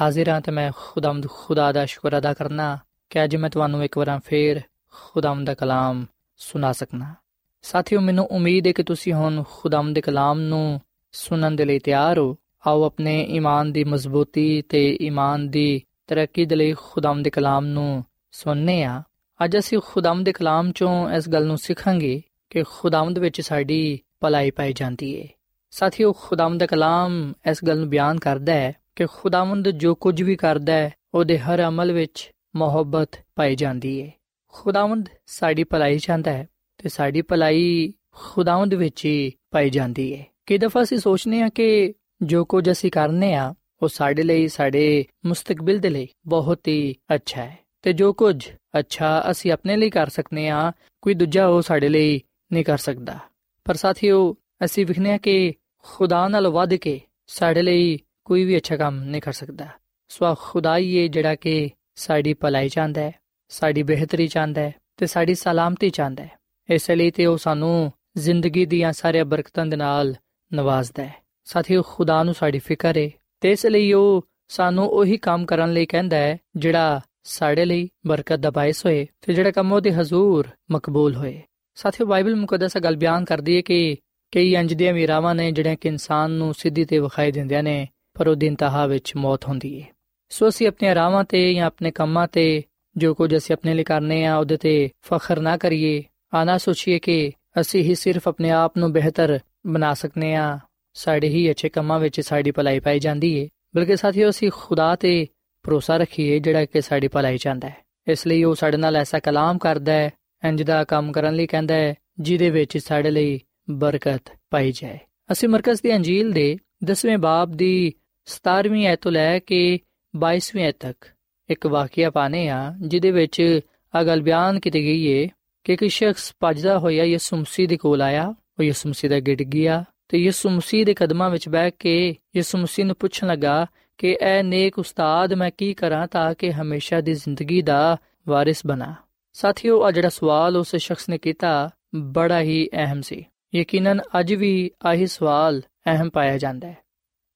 ਹਾਜ਼ਰ 0.01 0.29
ਹਾਂ 0.29 0.41
ਤੇ 0.41 0.53
ਮੈਂ 0.53 0.73
ਖੁਦਾਮਦ 0.77 1.27
ਖੁਦਾ 1.29 1.73
ਦਾ 1.73 1.87
ਸ਼ੁਕਰ 1.87 2.19
ਅਦਾ 2.19 2.35
ਕਰਨਾ 2.35 2.79
ਕਿ 3.11 3.25
ਅੱਜ 3.25 3.37
ਮੈਂ 3.37 3.51
ਤੁਹਾਨੂੰ 3.51 3.85
ਇੱਕ 3.85 3.99
ਵਾਰ 3.99 4.21
ਫੇਰ 4.25 4.61
ਖੁਦਾਮ 4.91 5.45
ਦਾ 5.45 5.55
ਕਲਾਮ 5.55 6.07
ਸੁਣਾ 6.37 6.73
ਸਕਣਾ 6.73 7.15
ਸਾਥੀਓ, 7.63 8.01
ਮੈਨੂੰ 8.01 8.27
ਉਮੀਦ 8.27 8.67
ਹੈ 8.67 8.73
ਕਿ 8.73 8.83
ਤੁਸੀਂ 8.83 9.13
ਹੁਣ 9.13 9.45
ਖੁਦਾਮ 9.51 9.93
ਦੇ 9.93 10.01
ਕਲਾਮ 10.01 10.41
ਨੂੰ 10.41 10.81
ਸੁਣਨ 11.13 11.57
ਦੇ 11.57 11.65
ਲਈ 11.65 11.79
ਤਿਆਰ 11.79 12.19
ਹੋ। 12.19 12.37
ਆਓ 12.67 12.85
ਆਪਣੇ 12.85 13.25
ਈਮਾਨ 13.25 13.73
ਦੀ 13.73 13.85
ਮਜ਼ਬੂਤੀ 13.85 14.63
ਤੇ 14.63 14.99
ਈਮਾਨ 15.03 15.49
ਦੀ 15.49 15.83
ਤਰੱਕੀ 16.07 16.45
ਦੇ 16.45 16.57
ਲਈ 16.57 16.73
ਖੁਦਾਮ 16.73 17.23
ਦੇ 17.23 17.31
ਕਲਾਮ 17.31 17.67
ਨੂੰ 17.67 18.05
ਸੁਣਨੇ 18.35 18.83
ਆ, 18.85 19.03
ਅੱਜ 19.45 19.57
ਅਸੀਂ 19.59 19.79
ਖੁਦਾਮ 19.85 20.23
ਦੇ 20.25 20.33
ਕਲਾਮ 20.33 20.71
ਚੋਂ 20.73 21.11
ਇਸ 21.11 21.29
ਗੱਲ 21.29 21.47
ਨੂੰ 21.47 21.57
ਸਿੱਖਾਂਗੇ 21.59 22.21
ਕਿ 22.51 22.63
ਖੁਦਾਮਦ 22.69 23.19
ਵਿੱਚ 23.19 23.41
ਸਾਡੀ 23.41 23.99
ਭਲਾਈ 24.21 24.51
ਪਾਈ 24.51 24.73
ਜਾਂਦੀ 24.73 25.21
ਹੈ 25.21 25.27
ਸਾਥੀਓ 25.73 26.13
ਖੁਦਾਮ 26.13 26.59
ਦਾ 26.59 26.67
ਕਲਾਮ 26.67 27.33
ਇਸ 27.51 27.65
ਗੱਲ 27.65 27.79
ਨੂੰ 27.79 27.89
ਬਿਆਨ 27.89 28.19
ਕਰਦਾ 28.19 28.53
ਹੈ 28.53 28.73
ਕਿ 28.97 29.07
ਖੁਦਾਵੰਦ 29.07 29.69
ਜੋ 29.71 29.95
ਕੁਝ 29.95 30.23
ਵੀ 30.23 30.37
ਕਰਦਾ 30.37 30.73
ਹੈ, 30.73 30.91
ਉਹਦੇ 31.15 31.39
ਹਰ 31.39 31.63
ਅਮਲ 31.69 31.93
ਵਿੱਚ 31.93 32.31
ਮੁਹੱਬਤ 32.57 33.17
ਪਾਈ 33.37 33.57
ਜਾਂਦੀ 33.57 34.01
ਹੈ 34.03 34.11
ਖੁਦਾਵੰਦ 34.55 35.09
ਸਾਡੀ 35.27 35.65
ਭਲਾਈ 35.65 35.99
ਚਾਹੁੰਦਾ 35.99 36.33
ਹੈ 36.33 36.47
ਤੇ 36.79 36.89
ਸਾਡੀ 36.89 37.23
ਭਲਾਈ 37.23 37.93
ਖੁਦਾਵੰਦ 38.15 38.75
ਵਿੱਚ 38.75 39.05
ਹੀ 39.05 39.33
ਪਾਈ 39.51 39.71
ਜਾਂਦੀ 39.71 40.15
ਹੈ 40.15 40.25
ਕਈ 40.47 40.59
ਦਫਾ 40.59 40.83
ਅਸੀਂ 40.83 40.99
ਸੋਚਨੇ 40.99 41.43
ਆ 41.43 41.49
ਕਿ 41.49 41.95
ਜੋ 42.23 42.45
ਕੁਝ 42.45 42.71
ਅਸੀਂ 42.71 42.91
ਕਰਨੇ 42.91 43.35
ਆ, 43.35 43.55
ਉਹ 43.83 43.89
ਸਾਡੇ 43.89 44.23
ਲਈ, 44.23 44.49
ਸਾਡੇ 44.49 45.05
ਮੁਸਤਕਬਲ 45.27 45.79
ਦੇ 45.79 45.91
ਲਈ 45.91 46.09
ਬਹੁਤ 46.27 46.69
ਹੀ 46.69 46.95
ਅੱਛਾ 47.15 47.43
ਹੈ। 47.43 47.59
ਤੇ 47.83 47.93
ਜੋ 47.93 48.13
ਕੁਝ 48.13 48.49
ਅੱਛਾ 48.79 49.31
ਅਸੀਂ 49.31 49.53
ਆਪਣੇ 49.53 49.77
ਲਈ 49.77 49.91
ਕਰ 49.91 50.09
ਸਕਨੇ 50.09 50.49
ਆ, 50.49 50.73
ਕੋਈ 51.03 51.15
ਦੂਜਾ 51.15 51.47
ਉਹ 51.47 51.63
ਸਾਡੇ 51.63 51.89
ਲਈ 51.89 52.23
ਨਹੀਂ 52.53 52.65
ਕਰ 52.65 52.79
ਸਕਦਾ। 52.79 53.19
ਪਰ 53.65 53.75
ਸਾਥੀਓ, 53.75 54.37
ਅਸੀਂ 54.65 54.87
ਵਿਖਨੇ 54.87 55.13
ਆ 55.13 55.19
ਕਿ 55.19 55.55
ਖੁਦਾ 55.79 56.29
ਨਾਲ 56.29 56.49
ਵੱਧ 56.49 56.75
ਕੇ 56.75 57.01
ਸਾਡੇ 57.27 57.63
ਲਈ 57.63 57.99
ਕੋਈ 58.25 58.45
ਵੀ 58.45 58.57
ਅੱਛਾ 58.57 58.77
ਕੰਮ 58.77 59.05
ਨਹੀਂ 59.05 59.23
ਕਰ 59.23 59.33
ਸਕਦਾ। 59.33 59.67
ਸੋ 60.09 60.35
ਖੁਦਾ 60.35 60.77
ਹੀ 60.77 61.03
ਹੈ 61.03 61.07
ਜਿਹੜਾ 61.07 61.35
ਕਿ 61.35 61.71
ਸਾਡੀ 61.95 62.35
ਭਲਾਈ 62.35 62.69
ਚਾਹੁੰਦਾ 62.69 63.01
ਹੈ, 63.01 63.15
ਸਾਡੀ 63.49 63.83
ਬਿਹਤਰੀ 63.83 64.29
ਚਾਹੁੰਦਾ 64.29 64.61
ਹੈ 64.61 64.75
ਤੇ 64.97 65.07
ਸਾਡੀ 65.07 65.35
ਸਲਾਮਤੀ 65.35 65.91
ਚਾਹੁੰਦਾ 65.91 66.25
ਹੈ। 66.25 66.31
ਇਸ 66.71 66.91
ਲਈ 66.91 67.11
ਤੇ 67.11 67.27
ਉਹ 67.27 67.39
ਸਾਨੂੰ 67.39 67.93
ਜ਼ਿੰਦਗੀ 68.17 68.67
ਦੀਆਂ 68.67 68.93
ਸਾਰੇ 68.93 69.25
ਬਰਕਤਾਂ 69.25 69.67
ਦੇ 69.67 69.77
ਨਾਲ 69.77 70.15
ਨਵਾਜ਼ਦਾ 70.55 71.05
ਹੈ। 71.05 71.15
ਸਾਥੀਓ, 71.45 71.83
ਖੁਦਾ 71.83 72.23
ਨੂੰ 72.23 72.35
ਸਾਡੀ 72.35 72.59
ਫਿਕਰ 72.59 72.97
ਹੈ 72.97 73.11
ਤੇ 73.41 73.51
ਇਸ 73.51 73.67
ਲਈ 73.67 73.93
ਉਹ 73.93 74.27
ਸਾਨੂੰ 74.49 74.89
ਉਹੀ 74.89 75.17
ਕੰਮ 75.17 75.47
ਕਰਨ 75.47 75.73
ਲਈ 75.73 75.87
ਕਹਿੰਦਾ 75.87 76.17
ਹੈ 76.17 76.39
ਜਿਹੜਾ 76.57 77.01
ਸਾਡੇ 77.23 77.65
ਲਈ 77.65 77.89
ਬਰਕਤ 78.07 78.37
ਦਾ 78.37 78.51
ਬਾਇਸ 78.51 78.87
ਹੋਏ 78.87 79.07
ਤੇ 79.21 79.33
ਜਿਹੜਾ 79.33 79.51
ਕੰਮ 79.51 79.73
ਉਹਦੇ 79.73 79.93
ਹਜ਼ੂਰ 79.93 80.49
ਮਕਬੂਲ 80.71 81.17
ਹੋਏ। 81.17 81.43
ਸਾਥੀਓ, 81.75 82.07
ਬਾਈਬਲ 82.07 82.37
ਮੁਕੱਦਸ 82.37 82.79
ਗੱਲ 82.79 82.97
ਬਿਆਨ 82.97 83.25
ਕਰਦੀ 83.25 83.57
ਹੈ 83.57 83.61
ਕਿ 83.61 83.97
ਕਈ 84.33 84.55
ਇੰਜ 84.55 84.75
ਦੀਆਂ 84.75 84.95
ਮੀਰਾਵਾਂ 84.95 85.35
ਨੇ 85.35 85.53
ਜਿਹੜੀਆਂ 85.53 85.77
ਕਿ 85.77 85.89
ਇਨਸਾਨ 85.89 86.31
ਨੂੰ 86.31 86.55
ਸਿੱਧੀ 86.55 86.85
ਤੇ 86.85 86.99
ਵਿਖਾਈ 86.99 87.33
ਦਿੰਦੀਆਂ 87.33 87.63
ਨੇ, 87.63 87.89
ਪਰ 88.15 88.29
ਉਹ 88.29 88.35
ਦਿਨ 88.35 88.55
ਤਹਾ 88.55 88.87
ਵਿੱਚ 88.87 89.17
ਮੌਤ 89.17 89.49
ਹੁੰਦੀ 89.49 89.83
ਹੈ 89.83 89.89
ਸੋ 90.29 90.49
ਅਸੀਂ 90.49 90.69
ਆਪਣੀਆਂ 90.69 90.95
ਰਾਵਾਂ 90.95 91.25
ਤੇ 91.25 91.55
ਜਾਂ 91.55 91.67
ਆਪਣੇ 91.67 91.91
ਕੰਮਾਂ 91.91 92.29
ਤੇ 92.29 92.63
ਜੋ 92.97 93.15
ਕੁਝ 93.15 93.37
ਅਸੀਂ 93.37 93.53
ਆਪਣੇ 93.53 93.75
ਲਈ 93.75 93.85
ਕਰਨੇ 93.85 94.25
ਆ, 94.25 94.37
ਉਹਦੇ 94.37 94.57
ਤੇ 94.57 94.91
ਫਖਰ 95.05 95.41
ਨਾ 95.41 95.57
ਕਰੀਏ। 95.57 96.03
ਆਨਾ 96.35 96.59
ਸੋਚੀਏ 96.59 96.99
ਕਿ 96.99 97.33
ਅਸੀਂ 97.61 97.83
ਹੀ 97.83 97.95
ਸਿਰਫ 97.95 98.29
ਆਪਣੇ 98.29 98.51
ਆਪ 98.51 98.79
ਨੂੰ 98.79 98.93
ਬਿਹਤਰ 98.93 99.39
ਬਣਾ 99.67 99.95
ਸਕਨੇ 99.95 100.35
ਆ। 100.35 100.59
ਸਾਡੇ 100.95 101.29
ਹੀ 101.29 101.51
ਅੱਛੇ 101.51 101.69
ਕੰਮਾਂ 101.69 101.99
ਵਿੱਚ 101.99 102.21
ਸਾਡੀ 102.21 102.51
ਭਲਾਈ 102.51 102.81
ਪਾਈ 102.81 102.99
ਜਾਂਦੀ 102.99 103.35
ਏ। 103.35 103.49
ਬਲਕਿ 103.77 103.97
ਸਾਥੀਓ, 103.97 104.31
ਅਸੀਂ 104.31 104.51
ਖੁਦਾ 104.55 104.97
ਤੇ 104.97 105.27
ਭਰੋਸਾ 105.63 105.97
ਰੱਖੀਏ 105.97 106.39
ਜਿਹੜਾ 106.39 106.65
ਕਿ 106.65 106.81
ਸਾਡੀ 106.81 107.09
ਭਲਾਈ 107.09 107.39
ਚਾਹੁੰਦਾ 107.39 107.69
ਹੈ। 107.69 107.77
ਇਸ 108.09 108.27
ਲਈ 108.27 108.45
ਉਹ 108.45 108.55
ਸਾਡੇ 108.55 108.77
ਨਾਲ 108.77 108.97
ਐਸਾ 108.97 109.19
ਕਲਾਮ 109.19 109.59
ਕਰਦਾ 109.59 109.93
ਹੈ, 109.93 110.11
ਇੰਜ 110.45 110.63
ਦਾ 110.63 110.85
ਕੰਮ 110.85 111.13
ਕਰਨ 111.13 111.35
ਲਈ 111.35 111.47
ਕਹਿੰਦਾ 111.47 111.75
ਹੈ, 111.75 111.95
ਜਿਹਦੇ 112.21 112.51
ਵਿੱਚ 112.51 112.79
ਸਾਡੇ 112.79 113.11
ਲਈ 113.11 113.41
ਬਰਕਤ 113.71 114.23
ਪਾਈ 114.51 114.73
ਜਾਏ। 114.73 114.99
ਅਸੀਂ 115.33 115.49
ਮਰਕਜ਼ 115.49 115.81
ਦੀ 115.83 115.97
ਅੰਜੀਲ 115.97 116.33
ਦੇ 116.33 116.57
10ਵੇਂ 116.85 117.19
ਬਾਬ 117.19 117.53
ਦੀ 117.53 117.93
17ਵੀਂ 118.27 118.87
ਐਤ 118.87 119.01
ਤੋਂ 119.01 119.13
ਲੈ 119.13 119.39
ਕੇ 119.39 119.79
22ਵੀਂ 120.17 120.65
ਐਤ 120.65 120.77
ਤੱਕ 120.81 121.09
ਇੱਕ 121.51 121.67
ਵਾਕਿਆ 121.67 122.11
ਪਾਣੇ 122.11 122.49
ਆ 122.49 122.75
ਜਿਹਦੇ 122.81 123.11
ਵਿੱਚ 123.11 123.61
ਆ 123.95 124.03
ਗੱਲ 124.03 124.23
ਬਿਆਨ 124.23 124.61
ਕੀਤੀ 124.61 124.85
ਗਈ 124.85 125.07
ਏ 125.07 125.29
ਕਿ 125.65 125.73
ਇੱਕ 125.73 125.87
ਸ਼ਖਸ 125.87 126.35
ਭੱਜਦਾ 126.41 126.79
ਹੋਇਆ 126.79 127.05
ਯਿਸੂ 127.05 127.37
ਮਸੀਹ 127.37 127.69
ਦੇ 127.69 127.77
ਕੋਲ 127.77 128.03
ਆਇਆ, 128.03 128.35
ਉਹ 128.59 128.63
ਯਿਸੂ 128.63 128.89
ਮਸੀਹ 128.89 129.11
ਦਾ 129.11 129.21
ਗਿੜ 129.21 129.43
ਗਿਆ 129.43 129.85
ਤੇ 130.09 130.19
ਯਿਸੂ 130.19 130.51
ਮਸੀਹ 130.51 130.87
ਦੇ 130.87 130.95
ਕਦਮਾਂ 130.95 131.31
ਵਿੱਚ 131.31 131.49
ਬੈਠ 131.49 131.75
ਕੇ 131.79 132.17
ਯਿਸੂ 132.37 132.59
ਮਸੀਹ 132.59 132.87
ਨੂੰ 132.87 132.97
ਪੁੱਛਣ 132.97 133.27
ਲੱਗਾ 133.27 133.67
ਕਿ 134.01 134.19
ਐ 134.21 134.43
ਨੇਕ 134.43 134.79
ਉਸਤਾਦ 134.79 135.33
ਮੈਂ 135.33 135.51
ਕੀ 135.59 135.75
ਕਰਾਂ 135.75 136.07
ਤਾਂ 136.07 136.35
ਕਿ 136.35 136.53
ਹਮੇਸ਼ਾ 136.53 137.01
ਦੀ 137.01 137.15
ਜ਼ਿੰਦਗੀ 137.15 137.63
ਦਾ 137.63 137.97
ਵਾਰਿਸ 138.29 138.67
ਬਣਾ। 138.67 138.95
ਸਾਥੀਓ 139.33 139.83
ਆ 139.83 139.91
ਜਿਹੜਾ 139.91 140.09
ਸਵਾਲ 140.09 140.57
ਉਸ 140.57 140.77
ਸ਼ਖਸ 140.77 141.09
ਨੇ 141.09 141.19
ਕੀਤਾ, 141.19 141.71
ਬੜਾ 141.95 142.41
ਹੀ 142.41 142.69
ਅਹਿਮ 142.73 143.01
ਸੀ। 143.01 143.25
ਯਕੀਨਨ 143.55 144.01
ਅੱਜ 144.21 144.35
ਵੀ 144.35 144.71
ਆਹੀ 144.87 145.07
ਸਵਾਲ 145.07 145.63
ਅਹਿਮ 145.87 146.11
ਪਾਇਆ 146.11 146.39
ਜਾਂਦਾ 146.39 146.69
ਹੈ। 146.69 146.77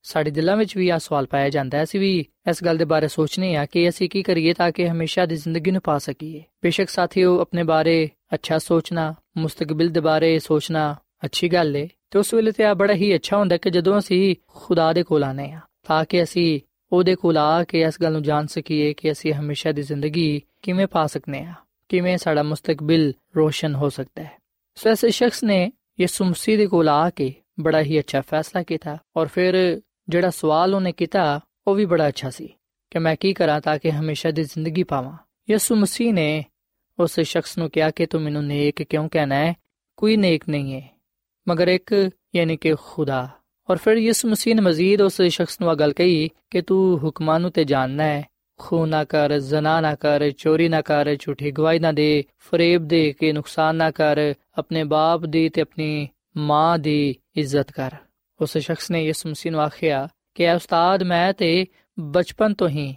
ਸਾਡੇ 0.03 0.31
ਦਿਲਾਂ 0.31 0.57
ਵਿੱਚ 0.57 0.77
ਵੀ 0.77 0.89
ਆ 0.89 0.99
ਸਵਾਲ 0.99 1.27
ਪਾਇਆ 1.27 1.51
ਜਾਂਦਾ 1.51 1.79
ਹੈ। 1.79 1.83
ਅਸੀਂ 1.83 2.01
ਵੀ 2.01 2.27
ਇਸ 2.51 2.65
ਗੱਲ 2.65 2.77
ਦੇ 2.77 2.85
ਬਾਰੇ 2.85 3.09
ਸੋਚਨੇ 3.09 3.57
ਆ 3.57 3.67
ਕਿ 3.67 3.89
ਅਸੀਂ 3.89 4.11
ਕੀ 4.11 4.23
ਕਰੀਏ 4.23 4.53
ਤਾਂ 4.53 4.71
ਕਿ 4.71 4.91
ਹਮੇਸ਼ਾ 4.91 5.27
ਦੀ 5.27 5.37
ਜ਼ਿੰਦਗੀ 5.37 5.71
ਨੂੰ 5.71 5.83
ਪਾ 5.85 5.99
ਸਕੀਏ। 5.99 6.43
ਬੇਸ਼ੱਕ 6.63 6.89
ਸਾਥੀਓ, 6.89 7.41
ਆਪਣੇ 7.41 7.63
ਬਾਰੇ 7.63 8.11
ਅੱਛਾ 8.35 8.59
ਸੋਚਣਾ, 8.59 9.15
ਮੁਸਤਕਬਲ 9.37 9.89
ਦੇ 9.89 10.01
ਬਾਰੇ 10.01 10.39
ਸੋਚਣਾ 10.39 10.97
ਅੱਛੀ 11.25 11.49
ਗੱਲ 11.49 11.77
ਏ 11.77 11.89
ਤੇ 12.11 12.19
ਉਸ 12.19 12.35
ਵੇਲੇ 12.35 12.53
ਤੇ 12.53 12.65
ਆ 12.65 12.75
ਬੜਾ 12.75 12.95
ਹੀ 12.95 13.15
ਅੱਛਾ 13.15 13.37
ਹੁੰਦਾ 13.37 13.57
ਕਿ 13.57 13.71
ਜਦੋਂ 13.71 13.99
ਅਸੀਂ 13.99 14.37
ਖੁਦਾ 14.49 14.93
ਦੇ 14.93 15.03
ਕੋਲ 15.03 15.25
ਆਨੇ 15.25 15.53
ਆ 15.53 15.61
ਤਾਂ 15.85 16.05
ਕਿ 16.05 16.23
ਅਸੀਂ 16.23 16.61
ਉਹਦੇ 16.93 17.15
ਕੋਲ 17.15 17.39
ਆ 17.39 17.65
ਕੇ 17.65 17.81
ਇਸ 17.81 18.01
ਗੱਲ 18.03 18.13
ਨੂੰ 18.13 18.23
ਜਾਣ 18.23 18.47
ਸਕੀਏ 18.47 18.93
ਕਿ 18.93 19.13
ਅਸੀਂ 19.13 19.33
ਹਮੇਸ਼ਾ 19.35 19.73
ਦੀ 19.73 19.83
ਜ਼ਿੰਦਗੀ 19.83 20.43
ਕਿਵੇਂ 20.63 20.87
ਪਾ 20.87 21.07
ਸਕਨੇ 21.07 21.45
ਆ 21.45 21.55
ਕਿਵੇਂ 21.89 22.17
ਸਾਡਾ 22.19 22.43
ਮੁਸਤਕਬਲ 22.43 23.13
ਰੋਸ਼ਨ 23.37 23.75
ਹੋ 23.75 23.89
ਸਕਦਾ 23.89 24.23
ਹੈ 24.23 24.39
ਸੋ 24.77 24.91
ਐਸੇ 24.91 25.11
ਸ਼ਖਸ 25.11 25.45
ਨੇ 25.45 25.73
ਯਿਸੂ 26.01 26.25
ਮਸੀਹ 26.25 26.59
ਦੇ 26.59 26.67
ਕੋਲ 26.67 26.89
ਆ 26.89 27.11
ਕੇ 27.11 27.33
ਬੜਾ 27.61 27.83
ਹੀ 27.83 27.99
ਅੱਛਾ 28.01 28.21
ਫੈਸਲਾ 28.21 28.63
ਕੀਤਾ 28.63 28.97
ਔਰ 29.17 29.27
ਫਿਰ 29.27 29.81
ਜਿਹੜਾ 30.09 30.31
ਸਵਾਲ 30.31 30.75
ਉਹਨੇ 30.75 30.93
ਕੀਤਾ 30.93 31.41
ਉਹ 31.67 31.75
ਵੀ 31.75 31.85
ਬੜਾ 31.85 32.09
ਅੱਛਾ 32.09 32.31
ਸੀ 32.31 32.49
ਕਿ 32.91 32.99
ਮੈਂ 32.99 33.17
ਕੀ 33.17 33.33
ਕਰਾਂ 33.33 33.61
ਤਾਂ 33.61 33.79
ਕਿ 33.79 33.91
ਹਮੇਸ਼ਾ 33.91 34.31
ਦੀ 34.31 34.43
ਜ਼ਿੰਦਗੀ 34.43 34.83
ਪਾਵਾਂ 34.83 35.17
ਯਿਸੂ 35.51 35.75
ਮਸੀਹ 35.75 36.13
ਨੇ 36.15 36.45
ਉਸ 36.99 37.21
ਸ਼ਖਸ 37.21 37.59
ਨੂੰ 37.59 37.71
ਕਿਹਾ 37.71 37.91
ਕਿ 37.91 38.07
ਤੂੰ 38.07 38.21
ਮੈਨੂੰ 38.23 38.45
ਨੇਕ 38.45 38.83
ਕਿਉਂ 38.83 39.09
ਕਹਿਣਾ 39.09 39.35
ਹੈ 39.35 39.55
ਕੋਈ 39.97 40.17
ਨੇਕ 40.17 40.49
ਨਹੀਂ 40.49 40.75
ਹੈ 40.75 40.89
ਮਗਰ 41.49 41.69
ਇੱਕ 41.69 42.11
ਯਾਨੀ 42.37 42.57
ਕਿ 42.57 42.75
ਖੁਦਾ 42.85 43.29
ਔਰ 43.71 43.77
ਫਿਰ 43.77 43.97
ਯਿਸੂ 43.97 44.29
ਮਸੀਹ 44.29 44.55
ਨੇ 44.55 44.63
ਮਜ਼ੀਦ 44.63 45.03
ਉਸ 45.03 45.23
ਸ਼ਖਸ 45.23 45.61
ਨੂੰ 45.61 45.71
ਆ 45.71 45.75
ਗੱਲ 45.75 45.93
ਕਹੀ 45.93 46.31
ਕਿ 46.51 46.63
ਤੂੰ 46.63 46.99
ਹੁਕਮਾਂ 46.99 47.41
ਨੂੰ 47.41 47.51
ਤੇ 47.51 47.65
ਜਾਣਨਾ 47.65 48.05
ਹੈ। 48.05 48.27
ਖੂਨ 48.59 48.89
ਨਾ 48.89 49.05
ਕਰ, 49.05 49.39
ਜ਼ਨਾ 49.39 49.81
ਨਾ 49.81 49.95
ਕਰ, 49.95 50.31
ਚੋਰੀ 50.31 50.69
ਨਾ 50.69 50.83
ਕਰ, 50.83 51.17
ਝੂਠੀ 51.21 51.51
ਗਵਾਹੀ 51.51 51.79
ਨਾ 51.79 51.93
ਦੇ, 51.93 52.25
ਫਰੇਬ 52.39 52.85
ਦੇ 52.85 53.13
ਕੇ 53.13 53.33
ਨੁਕਸਾਨ 53.33 53.77
ਨਾ 53.77 53.91
ਕਰ, 53.91 54.35
ਆਪਣੇ 54.59 54.85
ਬਾਪ 54.85 55.21
ਦੀ 55.21 55.49
ਤੇ 55.49 55.61
ਆਪਣੀ 55.61 56.09
ਮਾਂ 56.37 56.79
ਦੀ 56.79 57.17
ਇੱਜ਼ਤ 57.37 57.71
ਕਰ। 57.71 57.91
ਉਸ 58.41 58.59
ਸ਼ਖਸ 58.59 58.91
ਨੇ 58.91 59.05
ਯਿਸੂ 59.05 59.29
ਮਸੀਹ 59.29 59.53
ਨੂੰ 59.53 59.61
ਆਖਿਆ 59.61 60.09
ਕਿ 60.35 60.45
ਐ 60.45 60.55
ਉਸਤਾਦ, 60.55 61.03
ਮੈਂ 61.03 61.33
ਤੇ 61.33 61.67
ਬਚਪਨ 62.01 62.55
ਤੋਂ 62.55 62.69
ਹੀ 62.69 62.95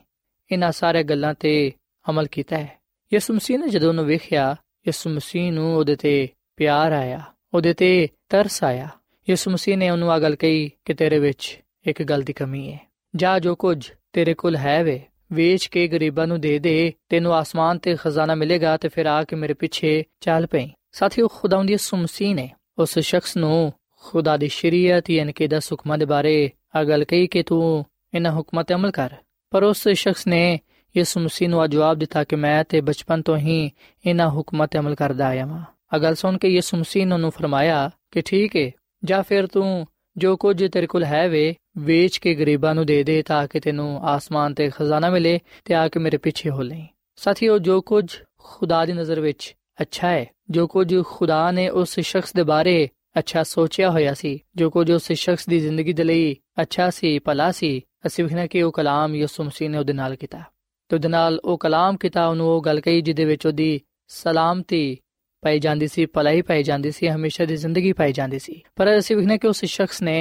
ਇਹਨਾਂ 0.51 0.71
ਸਾਰੇ 0.71 1.03
ਗੱਲਾਂ 1.03 1.33
ਤੇ 1.33 1.71
ਅਮਲ 2.09 2.27
ਕੀਤਾ 2.27 2.57
ਹੈ। 2.57 2.77
ਯਿਸੂ 3.13 3.33
ਮਸੀਹ 3.33 3.59
ਨੇ 3.59 3.67
ਜਦੋਂ 3.67 3.89
ਉਹਨੂੰ 3.89 4.05
ਵੇਖਿਆ, 4.05 4.55
ਯਿਸੂ 4.87 5.09
ਮਸੀਹ 5.09 5.51
ਨੂੰ 5.51 5.77
ਉਹਦੇ 5.77 5.95
ਤੇ 5.95 6.29
ਪਿਆਰ 6.55 6.91
ਆਇਆ, 6.91 7.21
ਉਹਦੇ 7.53 7.73
ਤੇ 7.73 8.07
ਤਰਸ 8.29 8.63
ਆਇਆ। 8.63 8.89
ਯਿਸੂ 9.29 9.51
ਮਸੀਹ 9.51 9.77
ਨੇ 9.77 9.89
ਉਹਨੂੰ 9.89 10.11
ਆ 10.11 10.19
ਗੱਲ 10.19 10.35
ਕਹੀ 10.35 10.71
ਕਿ 10.85 10.93
ਤੇਰੇ 10.93 11.19
ਵਿੱਚ 11.19 11.59
ਇੱਕ 11.87 12.03
ਗੱਲ 12.03 12.21
ਦੀ 12.21 12.33
ਕਮੀ 12.33 12.73
ਹੈ 12.73 12.79
ਜਾ 13.15 13.39
ਜੋ 13.39 13.55
ਕੁਝ 13.55 13.91
ਤੇਰੇ 14.13 14.33
ਕੋਲ 14.33 14.55
ਹੈ 14.55 14.83
ਵੇ, 14.83 15.01
ਵੇਚ 15.33 15.65
ਕੇ 15.65 15.87
ਗਰੀਬਾਂ 15.87 16.27
ਨੂੰ 16.27 16.41
ਦੇ 16.41 16.59
ਦੇ, 16.59 16.93
ਤੈਨੂੰ 17.09 17.35
ਆਸਮਾਨ 17.35 17.77
ਤੇ 17.77 17.95
ਖਜ਼ਾਨਾ 17.95 18.35
ਮਿਲੇਗਾ 18.35 18.77
ਤੇ 18.77 18.87
ਫਿਰ 18.87 19.05
ਆ 19.05 19.23
ਕੇ 19.23 19.35
ਮੇਰੇ 19.35 19.53
ਪਿੱਛੇ 19.53 20.03
ਚੱਲ 20.19 20.47
ਪਈ। 20.47 20.69
ਸਾਥੀਓ, 20.91 21.27
ਖੁਦਾਵੰਦੀ 21.27 21.73
ਯਿਸੂ 21.73 21.97
ਮਸੀਹ 21.97 22.35
ਨੇ 22.35 22.49
ਉਸ 22.77 22.99
ਸ਼ਖਸ 22.99 23.37
ਨੂੰ 23.37 23.73
ਖੁਦਾ 23.91 24.37
ਦੀ 24.37 24.47
ਸ਼ਰੀਅਤ 24.47 25.09
ਯਾਨੀ 25.09 25.33
ਕਿ 25.33 25.47
ਦਾ 25.47 25.59
ਹੁਕਮਾਂ 25.59 25.97
ਦੇ 25.97 26.05
ਬਾਰੇ 26.05 26.51
ਆ 26.75 26.83
ਗੱਲ 26.83 27.03
ਕਹੀ 27.03 27.27
ਕਿ 27.27 27.43
ਤੂੰ 27.43 27.85
ਇਹਨਾਂ 28.13 28.31
ਹੁਕਮਾਂ 28.31 28.63
ਤੇ 28.63 28.73
ਅਮਲ 28.73 28.91
ਕਰ। 28.91 29.09
ਪਰ 29.49 29.63
ਉਸ 29.63 29.87
ਸ਼ਖਸ 29.87 30.27
ਨੇ 30.27 30.59
ਯਿਸੂ 30.97 31.19
ਮਸੀਹ 31.19 31.49
ਨੂੰ 31.49 31.69
ਜਵਾਬ 31.69 31.97
ਦਿੱਤਾ 31.97 32.23
ਕਿ 32.23 32.35
ਮੈਂ 32.35 32.63
ਤੇ 32.63 32.81
ਬਚਪਨ 32.81 33.21
ਤੋਂ 33.21 33.37
ਹੀ 33.37 33.71
ਇਹਨਾਂ 34.05 34.29
ਹੁਕਮਾਂ 34.29 34.67
ਤੇ 34.67 34.79
ਅਮਲ 34.79 34.95
ਕਰਦਾ 34.95 35.27
ਆਇਆ 35.27 35.45
ਹਾਂ 35.45 35.63
ਆ 35.93 35.97
ਗੱਲ 35.97 36.15
ਸੁਣ 36.15 36.37
ਕੇ 36.37 36.47
ਯਿਸੂ 36.47 36.77
ਮਸੀਹ 36.77 37.07
ਨੇ 37.07 37.13
ਉਹਨੂੰ 37.13 37.31
ਫਰਮਾਇਆ 37.31 37.91
ਕਿ 38.11 38.21
ਠੀਕ 38.21 38.55
ਹੈ 38.55 38.71
ਜਾਂ 39.03 39.23
ਫਿਰ 39.23 39.47
ਤੂੰ 39.47 39.87
ਜੋ 40.17 40.37
ਕੁਝ 40.37 40.71
ਤੇਰੇ 40.71 40.87
ਕੋਲ 40.87 41.03
ਹੈ 41.03 41.29
ਵੇ, 41.29 41.55
ਵੇਚ 41.77 42.17
ਕੇ 42.17 42.35
ਗਰੀਬਾਂ 42.35 42.75
ਨੂੰ 42.75 42.85
ਦੇ 42.85 43.03
ਦੇ 43.03 43.21
ਤਾਂ 43.21 43.47
ਕਿ 43.47 43.59
ਤੈਨੂੰ 43.59 43.99
ਆਸਮਾਨ 44.03 44.53
ਤੇ 44.53 44.69
ਖਜ਼ਾਨਾ 44.69 45.09
ਮਿਲੇ 45.09 45.39
ਤੇ 45.65 45.73
ਆ 45.73 45.87
ਕੇ 45.87 45.99
ਮੇਰੇ 45.99 46.17
ਪਿੱਛੇ 46.17 46.49
ਹੋ 46.49 46.61
ਲੈ 46.61 46.81
ਸਾਥੀਓ, 47.15 47.57
ਜੋ 47.57 47.81
ਕੁਝ 47.81 48.21
ਖੁਦਾ 48.37 48.85
ਦੀ 48.85 48.93
ਨਜ਼ਰ 48.93 49.19
ਵਿੱਚ 49.19 49.55
ਅੱਛਾ 49.81 50.09
ਹੈ, 50.09 50.25
ਜੋ 50.49 50.67
ਕੁਝ 50.67 50.95
ਖੁਦਾ 51.05 51.51
ਨੇ 51.51 51.69
ਉਸ 51.69 51.99
ਸ਼ਖਸ 51.99 52.33
ਦੇ 52.33 52.43
ਬਾਰੇ 52.43 52.89
ਅੱਛਾ 53.19 53.43
ਸੋਚਿਆ 53.43 53.91
ਹੋਇਆ 53.91 54.13
ਸੀ, 54.13 54.39
ਜੋ 54.55 54.69
ਕੁਝ 54.69 54.91
ਉਸ 54.91 55.11
ਸ਼ਖਸ 55.11 55.49
ਦੀ 55.49 55.59
ਜ਼ਿੰਦਗੀ 55.59 55.93
ਦੇ 55.93 56.03
ਲਈ 56.03 56.37
ਅੱਛਾ 56.61 56.89
ਸੀ, 56.89 57.19
ਭਲਾ 57.19 57.51
ਸੀ, 57.51 57.81
ਅਸੀਂ 58.07 58.23
ਵੇਖਣਾ 58.23 58.47
ਕਿ 58.47 58.61
ਉਹ 58.63 58.71
ਕਲਾਮ 58.71 59.15
ਯਿਸੂ 59.15 59.43
ਮਸੀਹ 59.43 59.69
ਨੇ 59.69 59.77
ਉਹਦੇ 59.77 59.93
ਨਾਲ 59.93 60.15
ਕੀਤਾ। 60.15 60.41
ਤੇ 60.89 60.95
ਉਹਦੇ 60.95 61.07
ਨਾਲ 61.07 61.39
ਉਹ 61.43 61.57
ਕਲਾਮ 61.57 61.97
ਕੀਤਾ, 61.97 62.27
ਉਹਨੂੰ 62.27 62.47
ਉਹ 62.47 62.61
ਗੱਲ 62.61 62.79
ਕਹੀ 62.79 63.01
ਜਿਹਦੇ 63.01 63.25
ਵਿੱਚ 63.25 63.45
ਉਹਦੀ 63.47 63.81
ਸਲਾਮਤੀ 64.07 64.97
ਪਾਈ 65.47 65.59
ਜਾਂਦੀ 65.59 65.87
ਸੀ 65.87 66.05
ਭਲਾਈ 66.05 66.41
ਪਾਈ 66.41 66.63
ਜਾਂਦੀ 66.63 66.91
ਸੀ 66.91 67.07
ਹਮੇਸ਼ਾ 67.07 67.45
ਦੀ 67.45 67.55
ਜ਼ਿੰਦਗੀ 67.55 67.91
ਪਾਈ 67.93 68.13
ਜਾਂਦੀ 68.13 68.39
ਸੀ 68.39 68.61
ਪਰ 68.75 68.97
ਅਸੀਂ 68.97 69.15
ਵੇਖਣਾ 69.15 69.35
ਕਿ 69.37 69.47
ਉਸ 69.47 69.63
ਸ਼ਖਸ 69.65 70.01
ਨੇ 70.01 70.15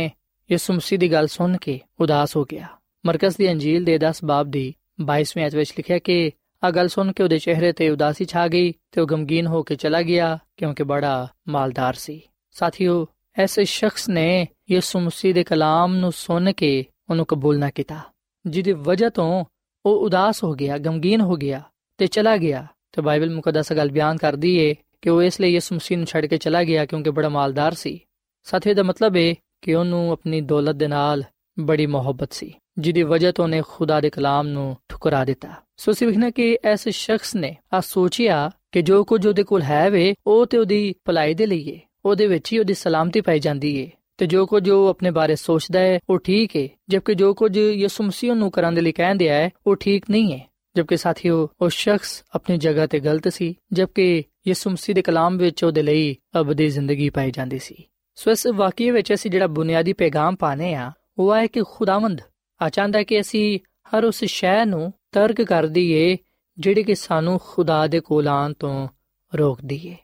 ਯਿਸੂ 0.51 0.73
ਮਸੀਹ 0.73 0.99
ਦੀ 0.99 1.11
ਗੱਲ 1.13 1.27
ਸੁਣ 1.27 1.57
ਕੇ 1.57 1.79
ਉਦਾਸ 2.01 2.37
ਹੋ 2.37 2.45
ਗਿਆ 2.45 2.67
ਮਰਕਜ਼ 3.05 3.37
ਦੀ 3.37 3.49
ਅੰਜੀਲ 3.51 3.85
ਦੇ 3.85 3.99
10 4.03 4.21
ਬਾਬ 4.25 4.51
ਦੀ 4.51 4.63
22ਵੀਂ 5.03 5.43
ਆਇਤ 5.43 5.55
ਵਿੱਚ 5.55 5.73
ਲਿਖਿਆ 5.79 5.99
ਕਿ 5.99 6.31
ਆ 6.63 6.71
ਗੱਲ 6.71 6.89
ਸੁਣ 6.89 7.13
ਕੇ 7.13 7.23
ਉਹਦੇ 7.23 7.39
ਚਿਹਰੇ 7.39 7.73
ਤੇ 7.73 7.89
ਉਦਾਸੀ 7.91 8.25
ਛਾ 8.25 8.47
ਗਈ 8.49 8.73
ਤੇ 8.93 9.01
ਉਹ 9.01 9.07
ਗਮਗੀਨ 9.07 9.47
ਹੋ 9.47 9.63
ਕੇ 9.63 9.77
ਚਲਾ 9.77 10.03
ਗਿਆ 10.03 10.39
ਕਿਉਂਕਿ 10.57 10.83
ਬੜਾ 10.83 11.27
ਮਾਲਦਾਰ 11.49 11.95
ਸੀ 11.95 12.21
ਸਾਥੀਓ 12.57 13.07
ਐਸੇ 13.37 13.65
ਸ਼ਖਸ 13.65 14.09
ਨੇ 14.09 14.47
ਯਿਸੂ 14.71 15.01
ਮਸੀਹ 15.01 15.35
ਦੇ 15.35 15.45
ਕਲਾਮ 15.45 15.97
ਨੂੰ 15.97 16.13
ਸੁਣ 16.13 16.53
ਕੇ 16.53 16.73
ਉਹਨੂੰ 17.11 17.27
ਕਬੂਲ 17.27 17.59
ਨਾ 17.59 17.71
ਕੀਤਾ 17.71 18.01
ਜਿਹਦੀ 18.45 18.73
ਵਜ੍ਹਾ 18.87 19.09
ਤੋਂ 19.09 19.45
ਉਹ 19.85 20.05
ਉਦਾਸ 20.05 20.45
ਹੋ 20.45 20.55
ਗਿਆ 20.55 20.79
ਗਮਗੀਨ 20.79 21.21
ਹੋ 21.21 21.37
ਗਿਆ 21.37 21.63
ਤੇ 21.99 22.07
ਚਲਾ 22.07 22.37
ਗਿਆ 22.37 22.67
ਤੇ 22.93 23.03
ਬਾਈਬਲ 23.03 23.31
ਮੁਕੱਦਸ 23.31 23.73
ਗੱਲ 23.73 23.91
ਬਿਆਨ 23.91 24.17
ਕਰਦੀ 24.17 24.57
ਏ 24.59 24.75
ਕਿ 25.03 25.11
ਉਹ 25.11 25.23
ਇਸ 25.23 25.41
ਲਈ 25.41 25.53
ਯਿਸੂ 25.53 25.75
ਮਸੀਹ 25.75 25.99
ਨੂੰ 25.99 26.07
ਛੱਡ 26.07 26.27
ਕੇ 26.27 26.39
ਚਲਾ 26.39 26.63
ਗਿਆ 26.65 26.85
ਕਿਉਂਕਿ 26.87 27.11
ਬੜਾ 27.11 27.29
ਮਾਲਦਾਰ 27.29 27.75
ਸੀ। 27.75 27.99
ਸਾਥੀ 28.47 28.75
ਦਾ 28.75 28.83
ਮਤਲਬ 28.83 29.17
ਹੈ 29.17 29.35
ਕਿ 29.63 29.75
ਉਹਨੂੰ 29.75 30.11
ਆਪਣੀ 30.13 30.41
ਦੌਲਤ 30.41 30.77
ਦੇ 30.77 30.89
ਨਾਲ 30.89 31.23
ਬੜੀ 31.59 31.87
ਮੁਹੱਬਤ 31.87 32.33
ਸੀ, 32.33 32.53
ਜਿਹਦੀ 32.79 33.03
ਵਜ੍ਹਾ 33.03 33.33
ਤੋਂ 33.33 33.45
ਉਹਨੇ 33.45 33.63
ਖੁਦਾ 33.69 34.01
ਦੇ 34.01 34.11
ਕਲਾਮ 34.11 34.49
ਨੂੰ 34.49 34.77
ਠੁਕਰਾ 34.89 35.25
ਦਿੱਤਾ। 35.25 35.55
ਸੋ 35.77 35.93
ਅਸੀਂ 35.93 36.07
ਵੇਖਣਾ 36.07 36.31
ਕਿ 36.31 36.59
ਐਸੇ 36.65 36.91
ਸ਼ਖਸ 36.91 37.35
ਨੇ 37.37 37.57
ਆ 37.75 37.81
ਸੋਚਿਆ 37.81 38.51
ਕਿ 38.73 38.83
ਜੋ 38.83 39.05
ਕੁਝ 39.05 39.27
ਉਹਦੇ 39.27 39.43
ਕੋਲ 39.43 39.63
ਹੈ 39.63 39.89
ਵੇ, 39.91 40.15
ਉਹ 40.27 40.47
ਤੇ 40.47 40.59
ਉਹਦੀ 40.59 40.95
ਭਲਾਈ 41.05 41.35
ਦੇ 41.35 41.47
ਲਈ 41.47 41.69
ਏ, 41.69 41.79
ਉਹਦੇ 42.05 42.27
ਵਿੱਚ 42.27 42.53
ਹੀ 42.53 42.59
ਉਹਦੀ 42.59 42.75
ਸਲਾਮਤੀ 42.75 43.21
ਪਾਈ 43.21 43.39
ਜਾਂਦੀ 43.39 43.75
ਏ, 43.77 43.91
ਤੇ 44.19 44.27
ਜੋ 44.27 44.47
ਕੁਝ 44.47 44.69
ਉਹ 44.71 44.89
ਆਪਣੇ 44.89 45.11
ਬਾਰੇ 45.11 45.37
ਸੋਚਦਾ 45.37 45.81
ਹੈ 45.81 45.99
ਉਹ 46.09 46.19
ਠੀਕ 46.19 46.57
ਹੈ 46.57 46.69
ਜਦਕਿ 46.89 47.15
ਜੋ 47.15 47.33
ਕੁਝ 47.35 47.57
ਯਿਸੂ 47.57 48.05
ਮਸੀਹ 48.05 48.35
ਨੂੰ 48.35 48.51
ਕਰਨ 48.51 48.75
ਦੇ 48.75 48.81
ਲਈ 48.81 48.93
ਕਹਿੰਦੇ 48.93 49.31
ਆ 49.31 49.51
ਉਹ 49.67 49.77
ਠੀਕ 49.77 50.11
ਨਹੀਂ 50.11 50.33
ਹੈ 50.33 50.47
ਜਦਕਿ 50.77 50.97
ਸਾਥੀਓ, 50.97 51.49
ਉਹ 51.61 51.69
ਸ਼ਖਸ 51.69 52.23
ਆਪਣੀ 52.35 52.57
ਜਗ੍ਹਾ 52.59 52.87
ਤੇ 52.87 53.01
ਗਲਤ 53.01 53.29
ਸੀ, 53.29 53.55
ਜਦਕਿ 53.73 54.25
ਯਿਸੂ 54.49 54.71
ਮਸੀਹ 54.71 54.95
ਦੇ 54.95 55.03
ਕਲਾਮ 55.03 55.37
ਵਿੱਚ 55.39 55.65
ਉਹਦੇ 55.65 55.83
ਲਈ 55.83 56.17
ਅਬਦੀ 56.41 56.69
ਜ਼ਿੰਦਗੀ 56.69 57.11
ਪਾਈ 57.11 57.31
ਜਾਂਦੀ 57.31 57.59
ਸੀ। 57.59 57.85
ਸੋ 58.15 58.31
ਇਸ 58.31 58.47
ਵਾਕਿਏ 58.47 58.91
ਵਿੱਚ 58.91 59.13
ਅਸੀਂ 59.15 59.31
ਜਿਹੜਾ 59.31 59.47
ਬੁਨਿਆਦੀ 59.47 59.93
ਪੈਗਾਮ 59.93 60.37
ਪਾਣੇ 60.37 60.75
ਆ 60.75 60.93
ਉਹ 61.19 61.35
ਹੈ 61.35 61.47
ਕਿ 61.47 61.63
ਖੁਦਾਵੰਦ। 61.71 62.21
ਆ 62.63 62.69
ਚਾਹੁੰਦਾ 62.69 63.03
ਕਿ 63.03 63.21
ਅਸੀਂ 63.21 63.59
ਹਰ 63.89 64.05
ਉਸ 64.05 64.25
ਸ਼ੈ 64.25 64.65
ਨੂੰ 64.65 64.93
ਤਰਕ 65.13 65.43
ਕਰ 65.43 65.67
ਦਈਏ, 65.67 66.17
ਜਿਹੜੀ 66.59 66.83
ਕਿ 66.83 66.95
ਸਾਨੂੰ 66.95 67.41
ਖੁਦਾ 67.45 67.87
ਦੇ 67.87 68.01
ਕੋਲ 68.01 68.29
ਆਉਣ 68.29 68.53
ਤੋਂ 68.53 68.89
ਰੋਕਦੀ 69.33 69.81
ਏ 69.89 69.97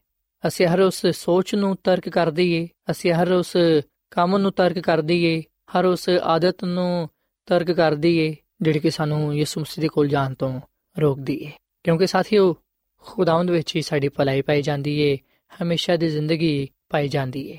ਅਸੀਂ 0.47 0.67
ਹਰ 0.67 0.81
ਉਸ 0.81 1.07
ਸੋਚ 1.07 1.55
ਨੂੰ 1.55 1.77
ਤਰਕ 1.85 2.09
ਕਰ 2.09 2.31
ਦਈਏ, 2.31 2.69
ਅਸੀਂ 2.91 3.13
ਹਰ 3.13 3.33
ਉਸ 3.33 3.57
ਕੰਮ 4.11 4.39
ਨੂੰ 4.39 4.53
ਤਰਕ 4.53 4.79
ਕਰ 4.79 5.01
ਦਈਏ, 5.01 5.43
ਹਰ 5.73 5.85
ਉਸ 5.85 6.09
ਆਦਤ 6.09 6.65
ਨੂੰ 6.65 7.09
ਤਰਕ 7.47 7.73
ਕਰ 7.73 7.95
ਦਈਏ, 7.95 8.37
ਜਿਹੜੀ 8.63 8.79
ਕਿ 8.79 8.91
ਸਾਨੂੰ 8.91 9.37
ਯਿਸੂ 9.37 9.61
ਮਸੀਹ 9.61 9.83
ਦੇ 9.83 9.89
ਕੋਲ 9.89 10.09
ਜਾਣ 10.09 10.35
ਤੋਂ 10.35 10.61
ਰੋਕਦੀ 11.01 11.35
ਏ 11.43 11.51
ਕਿਉਂਕਿ 11.85 12.07
ਸਾਥੀਓ 12.07 12.57
ਖੁਦਾਵੰਦ 13.07 13.51
ਵਿੱਚ 13.51 13.77
ਹੀ 13.77 13.83
ਸਾਡੀ 13.83 14.09
ਭਲਾਈ 14.09 14.43
ਪਾਈ 14.43 14.63
ਜਾਂਦੀ 14.63 15.01
ਏ, 15.01 15.19
ਹਮੇਸ਼ਾ 15.63 15.97
ਦੀ 15.97 16.09
ਜ਼ਿੰਦਗੀ 16.09 16.69
ਪਾਈ 16.89 17.09
ਜਾਂਦੀ 17.09 17.49
ਏ। 17.49 17.59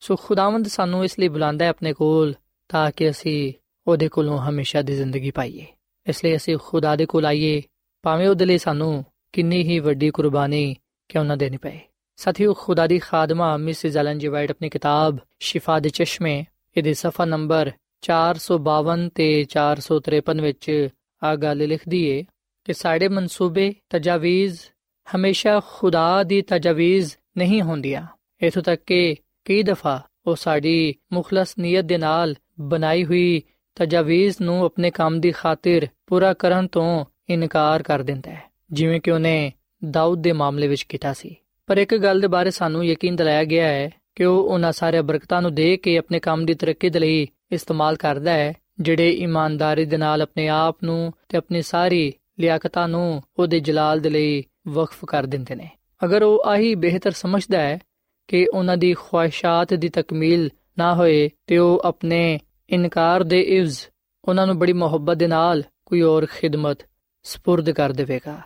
ਸੋ 0.00 0.16
ਖੁਦਾਵੰਦ 0.16 0.68
ਸਾਨੂੰ 0.68 1.04
ਇਸ 1.04 1.18
ਲਈ 1.18 1.28
ਬੁਲਾਉਂਦਾ 1.28 1.64
ਹੈ 1.64 1.70
ਆਪਣੇ 1.70 1.92
ਕੋਲ 1.92 2.34
ਤਾਂ 2.68 2.90
ਕਿ 2.96 3.10
ਅਸੀਂ 3.10 3.52
ਉਹਦੇ 3.86 4.08
ਕੋਲੋਂ 4.08 4.38
ਹਮੇਸ਼ਾ 4.38 4.82
ਦੀ 4.82 4.94
ਜ਼ਿੰਦਗੀ 4.94 5.30
ਪਾਈਏ। 5.30 5.66
ਇਸ 6.08 6.24
ਲਈ 6.24 6.36
ਅਸੀਂ 6.36 6.56
ਖੁਦਾ 6.62 6.96
ਦੇ 6.96 7.06
ਕੋਲ 7.06 7.26
ਆਈਏ, 7.26 7.62
ਭਾਵੇਂ 8.02 8.28
ਉਹਦੇ 8.28 8.44
ਲਈ 8.44 8.58
ਸਾਨੂੰ 8.58 9.04
ਕਿੰਨੀ 9.32 9.62
ਹੀ 9.62 9.78
ਵੱਡੀ 9.78 10.10
ਕੁਰਬਾਨੀ 10.10 10.76
ਕਿਉਂ 11.08 11.24
ਨਾ 11.24 11.36
ਦੇਣੀ 11.36 11.56
ਪਏ। 11.56 11.80
ਸਾਥੀਓ, 12.16 12.54
ਖੁਦਾ 12.54 12.86
ਦੀ 12.86 12.98
ਖਾਦਮਾ 12.98 13.56
ਮਿਸਿਸ 13.56 13.96
ਐਲਨ 13.96 14.18
ਜੀ 14.18 14.28
ਵਾਈਟ 14.28 14.50
ਆਪਣੀ 14.50 14.68
ਕਿਤਾਬ 14.68 15.18
ਸ਼ਿਫਾ 15.40 15.80
ਦੇ 15.80 15.88
ਚਸ਼ਮੇ, 15.88 16.44
ਇਹਦੇ 16.76 16.94
ਸਫਾ 16.94 17.24
ਨੰਬਰ 17.24 17.72
452 18.00 19.08
ਤੇ 19.08 19.44
453 19.44 20.40
ਵਿੱਚ 20.40 20.88
ਆ 21.22 21.36
ਗੱਲ 21.36 21.68
ਲਿਖਦੀ 21.68 22.04
ਏ 22.08 22.24
ਕਿ 22.64 22.72
ਸਾਡੇ 22.72 23.08
ਮਨਸੂਬੇ, 23.08 23.74
ਤਜਾਵੀਜ਼ 23.90 24.60
ਹਮੇਸ਼ਾ 25.06 25.60
ਖੁਦਾ 25.66 26.22
ਦੀ 26.22 26.42
ਤਜਾਵੀਜ਼ 26.42 27.12
ਨਹੀਂ 27.38 27.62
ਹੁੰਦੀਆਂ। 27.62 28.06
ਇਥੋਂ 28.42 28.62
ਤੱਕ 28.62 28.82
ਕਿ 28.86 29.14
ਕਈ 29.44 29.62
ਦਫਾ 29.62 30.00
ਉਹ 30.26 30.36
ਸਾਡੀ 30.36 30.94
ਮੁਖਲਸ 31.12 31.58
ਨੀਅਤ 31.58 31.84
ਦੇ 31.84 31.98
ਨਾਲ 31.98 32.34
ਬਣਾਈ 32.60 33.04
ਹੋਈ 33.04 33.42
ਤਜਾਵੀਜ਼ 33.74 34.36
ਨੂੰ 34.42 34.64
ਆਪਣੇ 34.64 34.90
ਕੰਮ 34.90 35.20
ਦੀ 35.20 35.30
ਖਾਤਰ 35.30 35.86
ਪੂਰਾ 36.06 36.32
ਕਰਨ 36.32 36.66
ਤੋਂ 36.66 37.04
ਇਨਕਾਰ 37.28 37.82
ਕਰ 37.82 38.02
ਦਿੰਦਾ 38.02 38.30
ਹੈ, 38.30 38.42
ਜਿਵੇਂ 38.72 39.00
ਕਿ 39.00 39.10
ਉਹਨੇ 39.10 39.52
ਦਾਊਦ 39.90 40.22
ਦੇ 40.22 40.32
ਮਾਮਲੇ 40.32 40.68
ਵਿੱਚ 40.68 40.82
ਕੀਤਾ 40.82 41.12
ਸੀ। 41.12 41.36
ਪਰ 41.66 41.78
ਇੱਕ 41.78 41.96
ਗੱਲ 41.96 42.20
ਦੇ 42.20 42.26
ਬਾਰੇ 42.26 42.50
ਸਾਨੂੰ 42.50 42.84
ਯਕੀਨ 42.86 43.16
ਦਿਲਾਇਆ 43.16 43.44
ਗਿਆ 43.44 43.68
ਹੈ 43.68 43.90
ਕਿ 44.14 44.24
ਉਹ 44.24 44.42
ਉਹਨਾਂ 44.44 44.72
ਸਾਰੇ 44.72 45.02
ਬਰਕਤਾਂ 45.02 45.42
ਨੂੰ 45.42 45.54
ਦੇ 45.54 45.76
ਕੇ 45.76 45.98
ਆਪਣੇ 45.98 46.18
ਕੰਮ 46.20 46.46
ਦੀ 46.46 46.54
ਤਰੱਕੀ 46.54 46.90
ਦੇ 46.90 46.98
ਲਈ 46.98 47.26
ਇਸਤੇਮਾਲ 47.52 47.96
ਕਰਦਾ 47.96 48.32
ਹੈ, 48.32 48.52
ਜਿਹੜੇ 48.80 49.10
ਇਮਾਨਦਾਰੀ 49.10 49.84
ਦੇ 49.84 49.96
ਨਾਲ 49.96 50.22
ਆਪਣੇ 50.22 50.48
ਆਪ 50.48 50.76
ਨੂੰ 50.84 51.12
ਤੇ 51.28 51.36
ਆਪਣੀ 51.36 51.62
ਸਾਰੀ 51.62 52.12
ਲਿਆਕਤਾਂ 52.40 52.88
ਨੂੰ 52.88 53.22
ਉਹਦੇ 53.38 53.60
ਜਲਾਲ 53.60 54.00
ਦੇ 54.00 54.10
ਲਈ 54.10 54.42
ਵਕਫ 54.67 55.05
ਕਰ 55.05 55.25
ਦਿੰਦੇ 55.25 55.55
ਨੇ 55.55 55.69
ਅਗਰ 56.05 56.23
ਉਹ 56.23 56.43
ਆਹੀ 56.45 56.75
ਬਿਹਤਰ 56.75 57.11
ਸਮਝਦਾ 57.11 57.59
ਹੈ 57.59 57.79
ਕਿ 58.27 58.47
ਉਹਨਾਂ 58.53 58.77
ਦੀ 58.77 58.93
ਖੁਆਇਸ਼ਾਂ 58.93 59.65
ਦੀ 59.77 59.89
ਤਕਮੀਲ 59.89 60.49
ਨਾ 60.77 60.95
ਹੋਏ 60.95 61.29
ਤੇ 61.47 61.57
ਉਹ 61.57 61.81
ਆਪਣੇ 61.85 62.39
ਇਨਕਾਰ 62.69 63.23
ਦੇ 63.23 63.41
ਇਵਜ਼ 63.41 63.79
ਉਹਨਾਂ 64.23 64.47
ਨੂੰ 64.47 64.59
ਬੜੀ 64.59 64.73
ਮੁਹੱਬਤ 64.73 65.17
ਦੇ 65.17 65.27
ਨਾਲ 65.27 65.63
ਕੋਈ 65.85 66.01
ਹੋਰ 66.01 66.25
ਖਿਦਮਤ 66.25 66.77
سپرد 67.25 67.73
ਕਰ 67.73 67.91
ਦੇਵੇਗਾ 67.91 68.41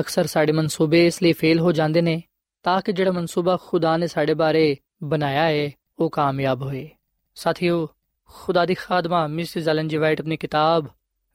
ਅਕਸਰ 0.00 0.26
ਸਾਡੇ 0.26 0.52
ਮਨਸੂਬੇ 0.52 1.06
ਇਸ 1.06 1.22
ਲਈ 1.22 1.32
ਫੇਲ 1.32 1.60
ਹੋ 1.60 1.72
ਜਾਂਦੇ 1.72 2.00
ਨੇ 2.00 2.22
ਤਾਂ 2.62 2.80
ਕਿ 2.80 2.92
ਜਿਹੜਾ 2.92 3.12
ਮਨਸੂਬਾ 3.12 3.58
ਖੁਦਾ 3.62 3.96
ਨੇ 3.96 4.06
ਸਾਡੇ 4.06 4.34
ਬਾਰੇ 4.34 4.76
ਬਣਾਇਆ 5.02 5.42
ਹੈ 5.42 5.70
ਉਹ 5.98 6.10
ਕਾਮਯਾਬ 6.10 6.62
ਹੋਏ 6.62 6.88
ਸਾਥੀਓ 7.34 7.88
ਖੁਦਾ 8.28 8.66
ਦੀ 8.66 8.74
ਖਾਦਮਾ 8.74 9.26
ਮਿਸਿਸ 9.26 9.68
ਐਲਨ 9.68 9.88
ਜੀ 9.88 9.96
ਵਾਈਟ 9.96 10.20
ਆਪਣੀ 10.20 10.36
ਕਿਤਾਬ 10.36 10.86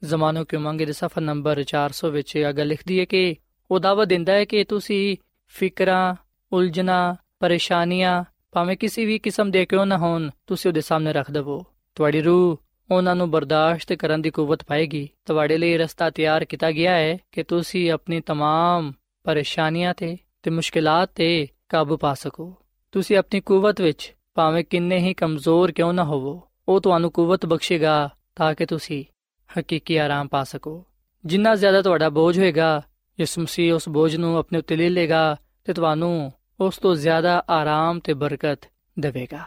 ਜ਼ਮਾਨੋ 0.04 0.44
ਕੀ 0.44 0.56
ਮੰਗੇ 0.56 0.84
ਦੇ 0.84 0.92
ਸਫਾ 0.92 1.20
ਨੰਬਰ 1.20 1.64
400 1.76 2.10
ਵਿੱਚ 2.10 2.36
ਇਹ 2.36 2.52
ਗੱਲ 2.52 2.66
ਲਿਖਦੀ 2.66 3.00
ਹੈ 3.00 3.04
ਕਿ 3.04 3.36
ਉਹ 3.70 3.80
ਦਾਵਾ 3.80 4.04
ਦਿੰਦਾ 4.04 4.32
ਹੈ 4.32 4.44
ਕਿ 4.44 4.64
ਤੁਸੀਂ 4.64 5.16
ਫਿਕਰਾਂ 5.54 6.14
ਉਲਝਣਾ 6.52 7.16
ਪਰੇਸ਼ਾਨੀਆਂ 7.40 8.24
ਭਾਵੇਂ 8.52 8.76
ਕਿਸੇ 8.76 9.04
ਵੀ 9.06 9.18
ਕਿਸਮ 9.18 9.50
ਦੇ 9.50 9.66
ਕਿਉਂ 9.66 9.86
ਨਾ 9.86 9.98
ਹੋਣ 9.98 10.30
ਤੁਸੀਂ 10.46 10.70
ਉਹਦੇ 10.70 10.80
ਸਾਹਮਣੇ 10.80 11.12
ਰੱਖ 11.12 11.30
ਦਵੋ 11.30 11.64
ਤੁਹਾਡੀ 11.94 12.22
ਰੂਹ 12.22 12.56
ਉਹਨਾਂ 12.90 13.16
ਨੂੰ 13.16 13.30
ਬਰਦਾਸ਼ਤ 13.30 13.92
ਕਰਨ 13.92 14.22
ਦੀ 14.22 14.30
ਕੂਵਤ 14.30 14.64
ਪਾਏਗੀ 14.64 15.08
ਤੁਹਾਡੇ 15.26 15.58
ਲਈ 15.58 15.76
ਰਸਤਾ 15.76 16.10
ਤਿਆਰ 16.10 16.44
ਕੀਤਾ 16.44 16.70
ਗਿਆ 16.72 16.92
ਹੈ 16.92 17.18
ਕਿ 17.32 17.42
ਤੁਸੀਂ 17.42 17.90
ਆਪਣੀ 17.92 18.20
तमाम 18.30 18.92
ਪਰੇਸ਼ਾਨੀਆਂ 19.24 19.94
ਤੇ 19.94 20.16
ਤੇ 20.42 20.50
ਮੁਸ਼ਕਿਲਾਂ 20.50 21.06
ਤੇ 21.06 21.48
ਕਾਬੂ 21.68 21.96
ਪਾ 21.96 22.14
ਸਕੋ 22.14 22.54
ਤੁਸੀਂ 22.92 23.16
ਆਪਣੀ 23.16 23.40
ਕੂਵਤ 23.40 23.80
ਵਿੱਚ 23.80 24.14
ਭਾਵੇਂ 24.34 24.64
ਕਿੰਨੇ 24.64 24.98
ਹੀ 24.98 25.14
ਕਮਜ਼ੋਰ 25.14 25.72
ਕਿਉਂ 25.72 25.92
ਨਾ 25.92 26.04
ਹੋਵੋ 26.04 26.40
ਉਹ 26.68 26.80
ਤੁਹਾਨੂੰ 26.80 27.10
ਕੂਵਤ 27.10 27.46
ਬਖਸ਼ੇਗਾ 27.46 28.10
ਤਾਂ 28.36 28.54
ਕਿ 28.54 28.66
ਤੁਸੀਂ 28.66 29.04
ਹਕੀਕੀ 29.50 29.96
ਆਰਾਮ 29.96 30.28
ਪਾ 30.28 30.44
ਸਕੋ 30.44 30.84
ਜਿੰਨਾ 31.24 31.54
ਜ਼ਿਆਦਾ 31.54 31.82
ਤੁਹਾਡਾ 31.82 32.08
ਬੋਝ 32.08 32.38
ਹੋਏਗਾ 32.38 32.82
ਯਿਸੂ 33.19 33.41
ਮਸੀਹ 33.41 33.73
ਉਸ 33.73 33.89
ਬੋਝ 33.89 34.15
ਨੂੰ 34.15 34.37
ਆਪਣੇ 34.37 34.59
ਉੱਤੇ 34.59 34.75
ਲੈ 34.75 34.89
ਲੇਗਾ 34.89 35.37
ਤੇ 35.63 35.73
ਤੁਹਾਨੂੰ 35.73 36.31
ਉਸ 36.59 36.77
ਤੋਂ 36.77 36.95
ਜ਼ਿਆਦਾ 36.95 37.43
ਆਰਾਮ 37.49 37.99
ਤੇ 37.99 38.13
ਬਰਕਤ 38.13 38.59
ਦੇਵੇਗਾ। 38.99 39.39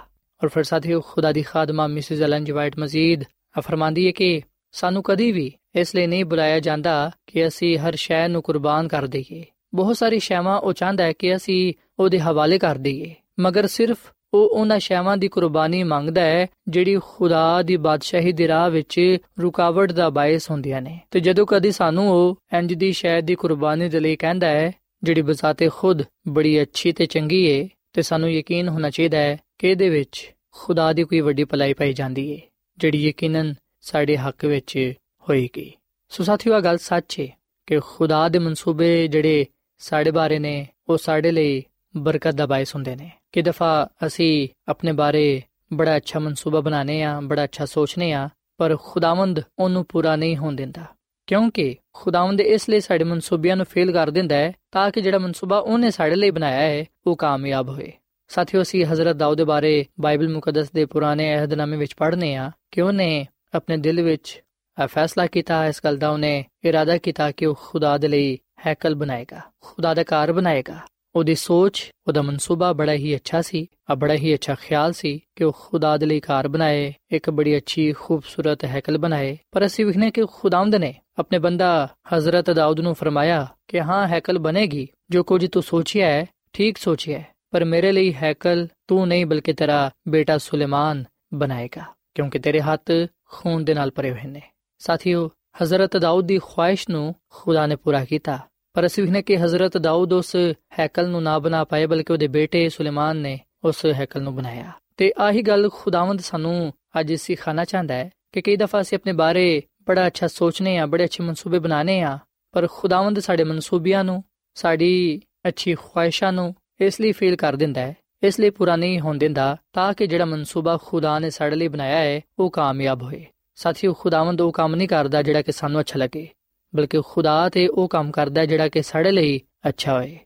ਔਰ 0.45 0.49
ਫਿਰ 0.49 0.63
ਸਾਥੀਓ, 0.63 1.01
ਖੁਦਾ 1.01 1.33
ਦੀ 1.33 1.43
ਖਾਦਮਾ 1.43 1.87
ਮਿਸਿਸ 1.87 2.23
ਐਲਨ 2.23 2.45
ਜੀ 2.45 2.53
ਮਜ਼ੀਦ 2.79 3.23
ਫਰਮਾਂਦੀ 3.61 4.07
ਹੈ 4.07 4.13
ਕਿ 4.13 4.43
ਸਾਨੂੰ 4.73 5.03
ਕਦੀ 5.03 5.33
ਵੀ 5.33 5.53
ਇਸ 5.75 5.95
ਲਈ 5.95 6.07
ਨਹੀਂ 6.07 6.25
ਬੁਲਾਇਆ 6.25 6.61
ਜਾਂਦਾ 6.61 7.11
ਕਿ 7.27 7.47
ਅਸੀਂ 7.47 7.79
ਹਰ 7.79 7.95
ਸ਼ੈ 7.95 8.29
ਨੂੰ 8.29 8.43
ਕੁਰਬਾਨ 8.43 8.89
ਕਰ 8.89 9.07
ਦਈਏ। 9.07 9.45
ਬਹੁਤ 9.75 9.97
ਸਾਰੀ 9.97 10.19
ਸ਼ੈਵਾਂ 10.19 10.61
ਉਹ 10.61 10.73
ਚਾਹੁੰਦਾ 10.73 11.05
ਹੈ 11.05 11.13
ਕਿ 11.13 11.37
ਅਸੀਂ 11.37 11.75
ਉਹਦੇ 11.99 12.21
ਹਵਾਲੇ 12.21 12.59
ਕਰ 12.59 12.79
ਦਈਏ। 12.79 13.15
ਮਗਰ 13.41 13.67
ਸਿਰਫ 13.67 13.99
ਉਹ 14.35 14.49
ਉਹਨਾਂ 14.49 14.79
ਸ਼ੈਵਾਂ 14.79 15.17
ਦੀ 15.17 15.29
ਕੁਰਬਾਨੀ 15.29 15.83
ਮੰਗਦਾ 15.83 16.21
ਹੈ, 16.21 16.47
ਜਿਹੜੀ 16.69 16.99
ਖੁਦਾ 17.05 17.63
ਦੀ 17.63 17.77
ਬਾਦਸ਼ਾਹੀ 17.77 18.33
ਦੀ 18.33 18.49
ਰਾਹ 18.49 18.71
ਵਿੱਚ 18.71 19.17
ਰੁਕਾਵਟ 19.41 19.93
ਦਾ 19.93 20.11
ਬਾਇਸ 20.11 20.51
ਹੁੰਦੀਆਂ 20.51 20.83
ਨੇ। 20.83 21.01
ਤੇ 21.11 21.21
ਜਦੋਂ 21.21 21.47
ਕਦੀ 21.47 21.73
ਸਾਨੂੰ 21.73 22.11
ਉਹ 22.11 22.39
ਇੰਜ 22.59 22.75
ਦੀ 22.75 22.93
ਸ਼ੈ 22.93 23.21
ਦੀ 23.21 23.35
ਕੁਰਬਾਨੀ 23.35 23.89
ਦੇ 23.89 24.01
ਲਈ 24.01 24.17
ਕਹਿੰਦਾ 24.17 24.47
ਹੈ, 24.47 24.73
ਜਿਹੜੀ 25.03 25.23
ਬਜ਼ਾਤੇ 25.23 25.69
ਖੁਦ 25.69 26.03
ਬੜੀ 26.29 26.63
ਅੱਛੀ 26.63 26.93
ਤੇ 26.93 27.07
ਚੰਗੀ 27.07 27.45
ਏ, 27.45 27.69
ਤੇ 27.93 28.03
ਸਾਨੂੰ 28.03 28.33
ਯਕੀਨ 28.33 28.69
ਹੋਣਾ 28.69 28.91
ਚਾਹੀਦਾ 28.91 29.19
ਹੈ 29.19 29.39
ਕਿ 29.59 29.71
ਇਹਦੇ 29.71 29.89
ਵਿੱਚ 29.89 30.33
ਖੁਦਾ 30.53 30.93
ਦੀ 30.93 31.05
ਕੋਈ 31.05 31.21
ਵੱਡੀ 31.21 31.45
ਭਲਾਈ 31.45 31.73
ਪਾਈ 31.73 31.93
ਜਾਂਦੀ 31.93 32.31
ਏ, 32.31 32.41
ਜਿਹੜੀ 32.79 33.09
ਯਕੀਨਨ 33.09 33.55
ਸਾਡੇ 33.81 34.17
ਹੱਕ 34.17 34.45
ਵਿੱਚ 34.45 34.93
ਹੋਏਗੀ। 35.29 35.73
ਸੋ 36.09 36.25
ਸਾਥੀਓ 36.25 36.61
ਗੱਲ 36.61 36.79
ਸੱਚ 36.79 37.21
ਏ 37.21 37.29
ਕਿ 37.67 37.81
ਖੁਦਾ 37.81 38.29
ਦੇ 38.29 38.39
ਮਨਸੂਬੇ 38.39 39.09
ਜਿਹੜੇ 39.09 39.47
ਸਾਡੇ 39.79 40.11
ਬਾਰੇ 40.11 40.39
ਨੇ, 40.39 40.69
ਉਹ 40.89 40.99
ਸਾਡੇ 40.99 41.31
ਲਈ 41.31 41.63
ਬਰਕਤ 41.97 42.35
ਦਾ 42.35 42.47
ਬਾਇਸ 42.47 42.75
ਹੁੰਦੇ 42.75 42.97
ਨੇ। 42.97 43.11
ਕਿ 43.35 43.43
ਦਫਾ 43.43 43.89
ਅਸੀਂ 44.07 44.49
ਆਪਣੇ 44.69 44.93
ਬਾਰੇ 44.93 45.43
ਬੜਾ 45.73 45.97
ਅੱਛਾ 45.97 46.19
ਮਨਸੂਬਾ 46.19 46.61
ਬਣਾਨੇ 46.61 47.03
ਆ 47.03 47.21
ਬੜਾ 47.21 47.45
ਅੱਛਾ 47.45 47.65
ਸੋਚਨੇ 47.65 48.13
ਆ 48.13 48.29
ਪਰ 48.57 48.77
ਖੁਦਾਵੰਦ 48.77 49.41
ਉਹਨੂੰ 49.59 49.87
ਪੂਰਾ 49.89 50.17
ਨਹੀਂ 50.17 50.37
ਹੋਣ 50.37 50.57
ਦਿੰਦਾ। 50.57 50.85
ਕਿਉਂਕਿ 51.27 51.77
ਖੁਦਾਵੰਦ 51.93 52.41
ਇਸ 52.41 52.69
ਲਈ 52.69 52.81
ਸਾਡੇ 52.81 53.05
ਮਨਸੂਬਿਆਂ 53.05 53.57
ਨੂੰ 53.57 53.67
ਫੇਲ 53.67 53.93
ਕਰ 53.93 54.11
ਦਿੰਦਾ 54.11 54.37
ਹੈ 54.37 54.53
ਤਾਂ 54.73 54.91
ਕਿ 54.91 55.01
ਜਿਹੜਾ 55.01 55.19
ਮਨਸੂਬਾ 55.19 55.59
ਉਹਨੇ 55.59 55.91
ਸਾਡੇ 55.91 56.15
ਲਈ 56.15 56.31
ਬਣਾਇਆ 56.31 56.61
ਹੈ, 56.61 56.85
ਉਹ 57.07 57.17
ਕਾਮਯਾਬ 57.17 57.69
ਹੋਏ। 57.69 57.93
ਸਾਥੀਓ, 58.29 58.63
ਅਸੀਂ 58.63 58.85
ਹਜ਼ਰਤ 58.85 59.17
ਦਾਊਦ 59.17 59.39
ਦੇ 59.39 59.45
ਬਾਰੇ 59.45 59.87
ਬਾਈਬਲ 60.01 60.29
ਮੁਕੱਦਸ 60.29 60.71
ਦੇ 60.71 60.85
ਪੁਰਾਣੇ 60.85 61.37
ਅਹਿਦਨਾਮੇ 61.37 61.77
ਵਿੱਚ 61.77 61.95
ਪੜ੍ਹਨੇ 61.95 62.35
ਆ 62.35 62.51
ਕਿ 62.71 62.81
ਉਹਨੇ 62.81 63.27
ਆਪਣੇ 63.55 63.77
ਦਿਲ 63.77 64.03
ਵਿੱਚ 64.03 64.43
ਇਹ 64.83 64.87
ਫੈਸਲਾ 64.87 65.27
ਕੀਤਾ, 65.27 65.67
ਇਸ 65.67 65.81
ਗੱਲ 65.85 65.97
ਦਾ 65.97 66.11
ਉਹਨੇ 66.11 66.45
ਇਰਾਦਾ 66.65 66.99
ਕੀਤਾ 66.99 67.31
ਕਿ 67.31 67.47
ਉਹ 67.47 67.59
ਖੁਦਾ 67.63 67.99
ਦੇ 67.99 68.09
ਲਈ 68.09 68.39
ਹੈਕਲ 68.67 68.95
ਬਣਾਏਗਾ, 68.95 69.41
ਖੁਦਾ 69.61 69.95
ਦਾ 69.95 70.03
ਘਰ 70.03 70.33
ਬਣਾਏਗਾ। 70.33 70.79
ਉਹਦੀ 71.17 71.35
ਸੋਚ, 71.35 71.91
ਉਹਦਾ 72.07 72.23
ਮਨਸੂਬਾ 72.23 72.73
ਬੜਾ 72.73 72.93
ਹੀ 72.93 73.15
ਅੱਛਾ 73.17 73.43
ਸੀ 73.43 73.67
ਆ 73.91 73.95
ਬੜਾ 73.95 74.15
ਹੀ 74.15 74.35
ਅੱਛਾ 74.35 74.55
ਖਿਆਲ 74.55 74.93
ਸੀ 74.93 75.19
ਕਿ 75.37 75.45
ਉਹ 75.45 75.57
ਖੁਦਾ 75.61 75.97
ਦੇ 75.97 76.07
ਲਈ 76.07 76.21
ਘਰ 76.21 76.49
ਬਣਾਏ, 76.49 76.93
ਇੱਕ 77.11 77.31
ਬੜੀ 77.31 77.57
ਅੱਛੀ, 77.57 77.93
ਖੂਬਸੂਰਤ 77.93 78.65
ਹੈਕਲ 78.65 78.99
ਬਣਾਏ। 78.99 79.37
ਪਰ 79.53 79.67
ਅਸੀਂ 79.67 79.87
ਵਿਖਨੇ 79.87 80.11
ਕਿ 80.11 80.25
ਖੁਦਾਵੰਦ 80.33 80.75
ਨੇ 80.75 80.95
ਆਪਣੇ 81.19 81.39
ਬੰਦਾ 81.39 81.89
ਹਜ਼ਰਤ 82.17 82.51
ਦਾਊਦ 82.51 82.81
ਨੂੰ 82.81 82.95
ਫਰਮਾਇਆ 82.95 83.47
ਕਿ 83.69 83.81
ਹਾਂ, 83.81 84.07
ਹੈਕਲ 84.09 84.39
ਬਣੇਗੀ, 84.39 84.89
ਜੋ 85.11 85.23
ਕੁਝ 85.23 85.47
ਤੂੰ 85.47 85.63
ਸੋਚਿਆ 85.63 86.07
ਹੈ, 86.07 86.27
ਠੀਕ 86.53 86.79
ਸੋਚਿਆ 86.79 87.19
ਹੈ, 87.19 87.27
ਪਰ 87.51 87.65
ਮੇਰੇ 87.65 87.93
ਲਈ 87.93 88.15
ਹੈਕਲ 88.15 88.67
ਤੂੰ 88.89 89.07
ਨਹੀਂ, 89.09 89.27
ਬਲਕਿ 89.27 89.53
ਤੇਰਾ 89.53 89.91
ਬੇਟਾ 90.09 90.39
ਸੁਲੇਮਾਨ 90.39 91.05
ਬਣਾਏਗਾ, 91.35 91.85
ਕਿਉਂਕਿ 92.15 92.39
ਤੇਰੇ 92.39 92.61
ਹੱਥ 92.61 92.91
ਖੂਨ 93.31 93.65
ਦੇ 93.65 93.75
ਨਾਲ 93.75 93.91
ਭਰੇ 93.91 94.11
ਹੋਏ 94.11 94.27
ਨੇ। 94.27 94.43
ਸਾਥੀਓ, 94.79 95.31
ਹਜ਼ਰਤ 95.63 95.97
ਦਾਊਦ 95.97 96.27
ਦੀ 96.27 96.39
ਖੁਆਇਸ਼ 96.39 96.89
ਨੂੰ 96.91 97.15
ਖੁਦਾ 97.29 97.67
ਨੇ 97.67 97.77
ਪੂਰਾ 97.77 98.05
ਕੀਤਾ। 98.05 98.39
ਪਰ 98.75 98.87
ਅਸੀਂ 98.87 99.03
ਵਿਖਨੇ 99.03 99.23
ਕਿ 99.23 99.37
ਹਜ਼ਰਤ 99.39 99.77
ਦਾਊਦ 99.79 100.13
ਉਸ 100.13 100.37
ਹੈਕਲ 100.79 101.09
ਨੂੰ 101.09 101.23
ਨਾ 101.23 101.39
ਬਣਾ 101.39 101.65
ਪਾਏ, 101.65 101.87
ਬਲਕਿ 101.87 102.13
ਉਹਦੇ 102.13 102.27
ਬੇਟੇ 102.27 102.69
ਸੁਲੇਮਾਨ 102.69 103.17
ਨੇ 103.17 103.39
ਉਸ 103.65 103.85
ਹੈਕਲ 103.87 104.23
ਨੂੰ 104.23 104.35
ਬਣਾਇਆ। 104.35 104.73
ਤੇ 104.97 105.13
ਆਹੀ 105.19 105.43
ਗੱਲ 105.43 105.69
ਖੁਦਾਵੰਦ 105.75 106.21
ਸਾਨੂੰ 106.21 106.73
ਅੱਜ 107.01 107.13
ਸਿਖਾਣਾ 107.13 107.65
ਚਾਹੁੰਦਾ 107.65 107.95
ਹੈ 107.95 108.11
ਕਿ 108.33 108.43
ਕਈ 108.43 108.57
ਦਫਾ 108.57 108.81
ਅਸੀਂ 108.81 108.99
ਆਪਣੇ 108.99 109.13
ਬਾਰੇ 109.13 109.63
ਬੜਾ 109.89 110.07
ਅੱਛਾ 110.07 110.27
ਸੋਚਨੇ 110.27 110.79
ਆ 110.79 110.87
ਬੜੇ 110.87 111.05
ਅੱਛੇ 111.05 111.25
ਮਨਸੂਬੇ 111.25 111.59
ਬਣਾਣੇ 111.59 112.01
ਆ 112.03 112.19
ਪਰ 112.53 112.67
ਖੁਦਾਵੰਦ 112.73 113.19
ਸਾਡੇ 113.19 113.45
ਮਨਸੂਬਿਆਂ 113.45 114.05
ਨੂੰ, 114.05 114.25
ਸਾਡੀ 114.55 115.21
ਅੱਛੀ 115.49 115.75
ਖੁਆਇਸ਼ਾਂ 115.75 116.33
ਨੂੰ 116.33 116.55
ਇਸ 116.81 117.01
ਲਈ 117.01 117.13
ਫੇਲ 117.13 117.37
ਕਰ 117.37 117.57
ਦਿੰਦਾ 117.57 117.81
ਹੈ, 117.81 117.97
ਇਸ 118.23 118.41
ਲਈ 118.41 118.51
ਪੂਰਾ 118.51 118.77
ਨਹੀਂ 118.77 119.01
ਹੋਣ 119.01 119.19
ਦਿੰਦਾ, 119.19 119.57
ਤਾਂ 119.73 119.93
ਕਿ 119.93 120.07
ਜਿਹੜਾ 120.07 120.25
ਮਨਸੂਬਾ 120.25 120.79
ਖੁਦਾ 120.83 121.19
ਨੇ 121.19 121.31
ਸਾਡੇ 121.31 121.57
ਲਈ 121.57 121.69
ਬਣਾਇਆ 121.69 121.99
ਹੈ, 121.99 122.21
ਉਹ 122.39 122.51
ਕਾਮਯਾਬ 122.51 123.03
ਹੋਏ। 123.03 123.27
ਸਾਥੀਓ, 123.55 123.93
ਖੁਦਾਵੰਦ 123.93 124.41
ਉਹ 124.41 124.53
ਕੰਮ 124.53 124.75
ਨਹੀਂ 124.75 124.89
ਕਰਦਾ 124.89 125.23
ਜਿਹੜਾ 125.23 125.43
ਕਿ 125.43 125.53
ਸਾਨੂੰ 125.53 125.81
ਅੱਛਾ 125.81 125.99
ਲੱਗੇ। 125.99 126.29
ਬਲਕਿ 126.77 127.01
ਖੁਦਾ 127.07 127.49
ਤੇ 127.49 127.69
ਉਹ 127.69 127.89
ਕੰਮ 127.89 128.11
ਕਰਦਾ 128.11 128.47
ਜਿਹੜਾ 128.47 128.69
ਕਿ 128.69 128.83
ਸਾਡੇ 128.83 129.11
ਲਈ 129.11 129.41
ਅੱਛਾ 129.69 129.99
ਹੋਏ। 129.99 130.19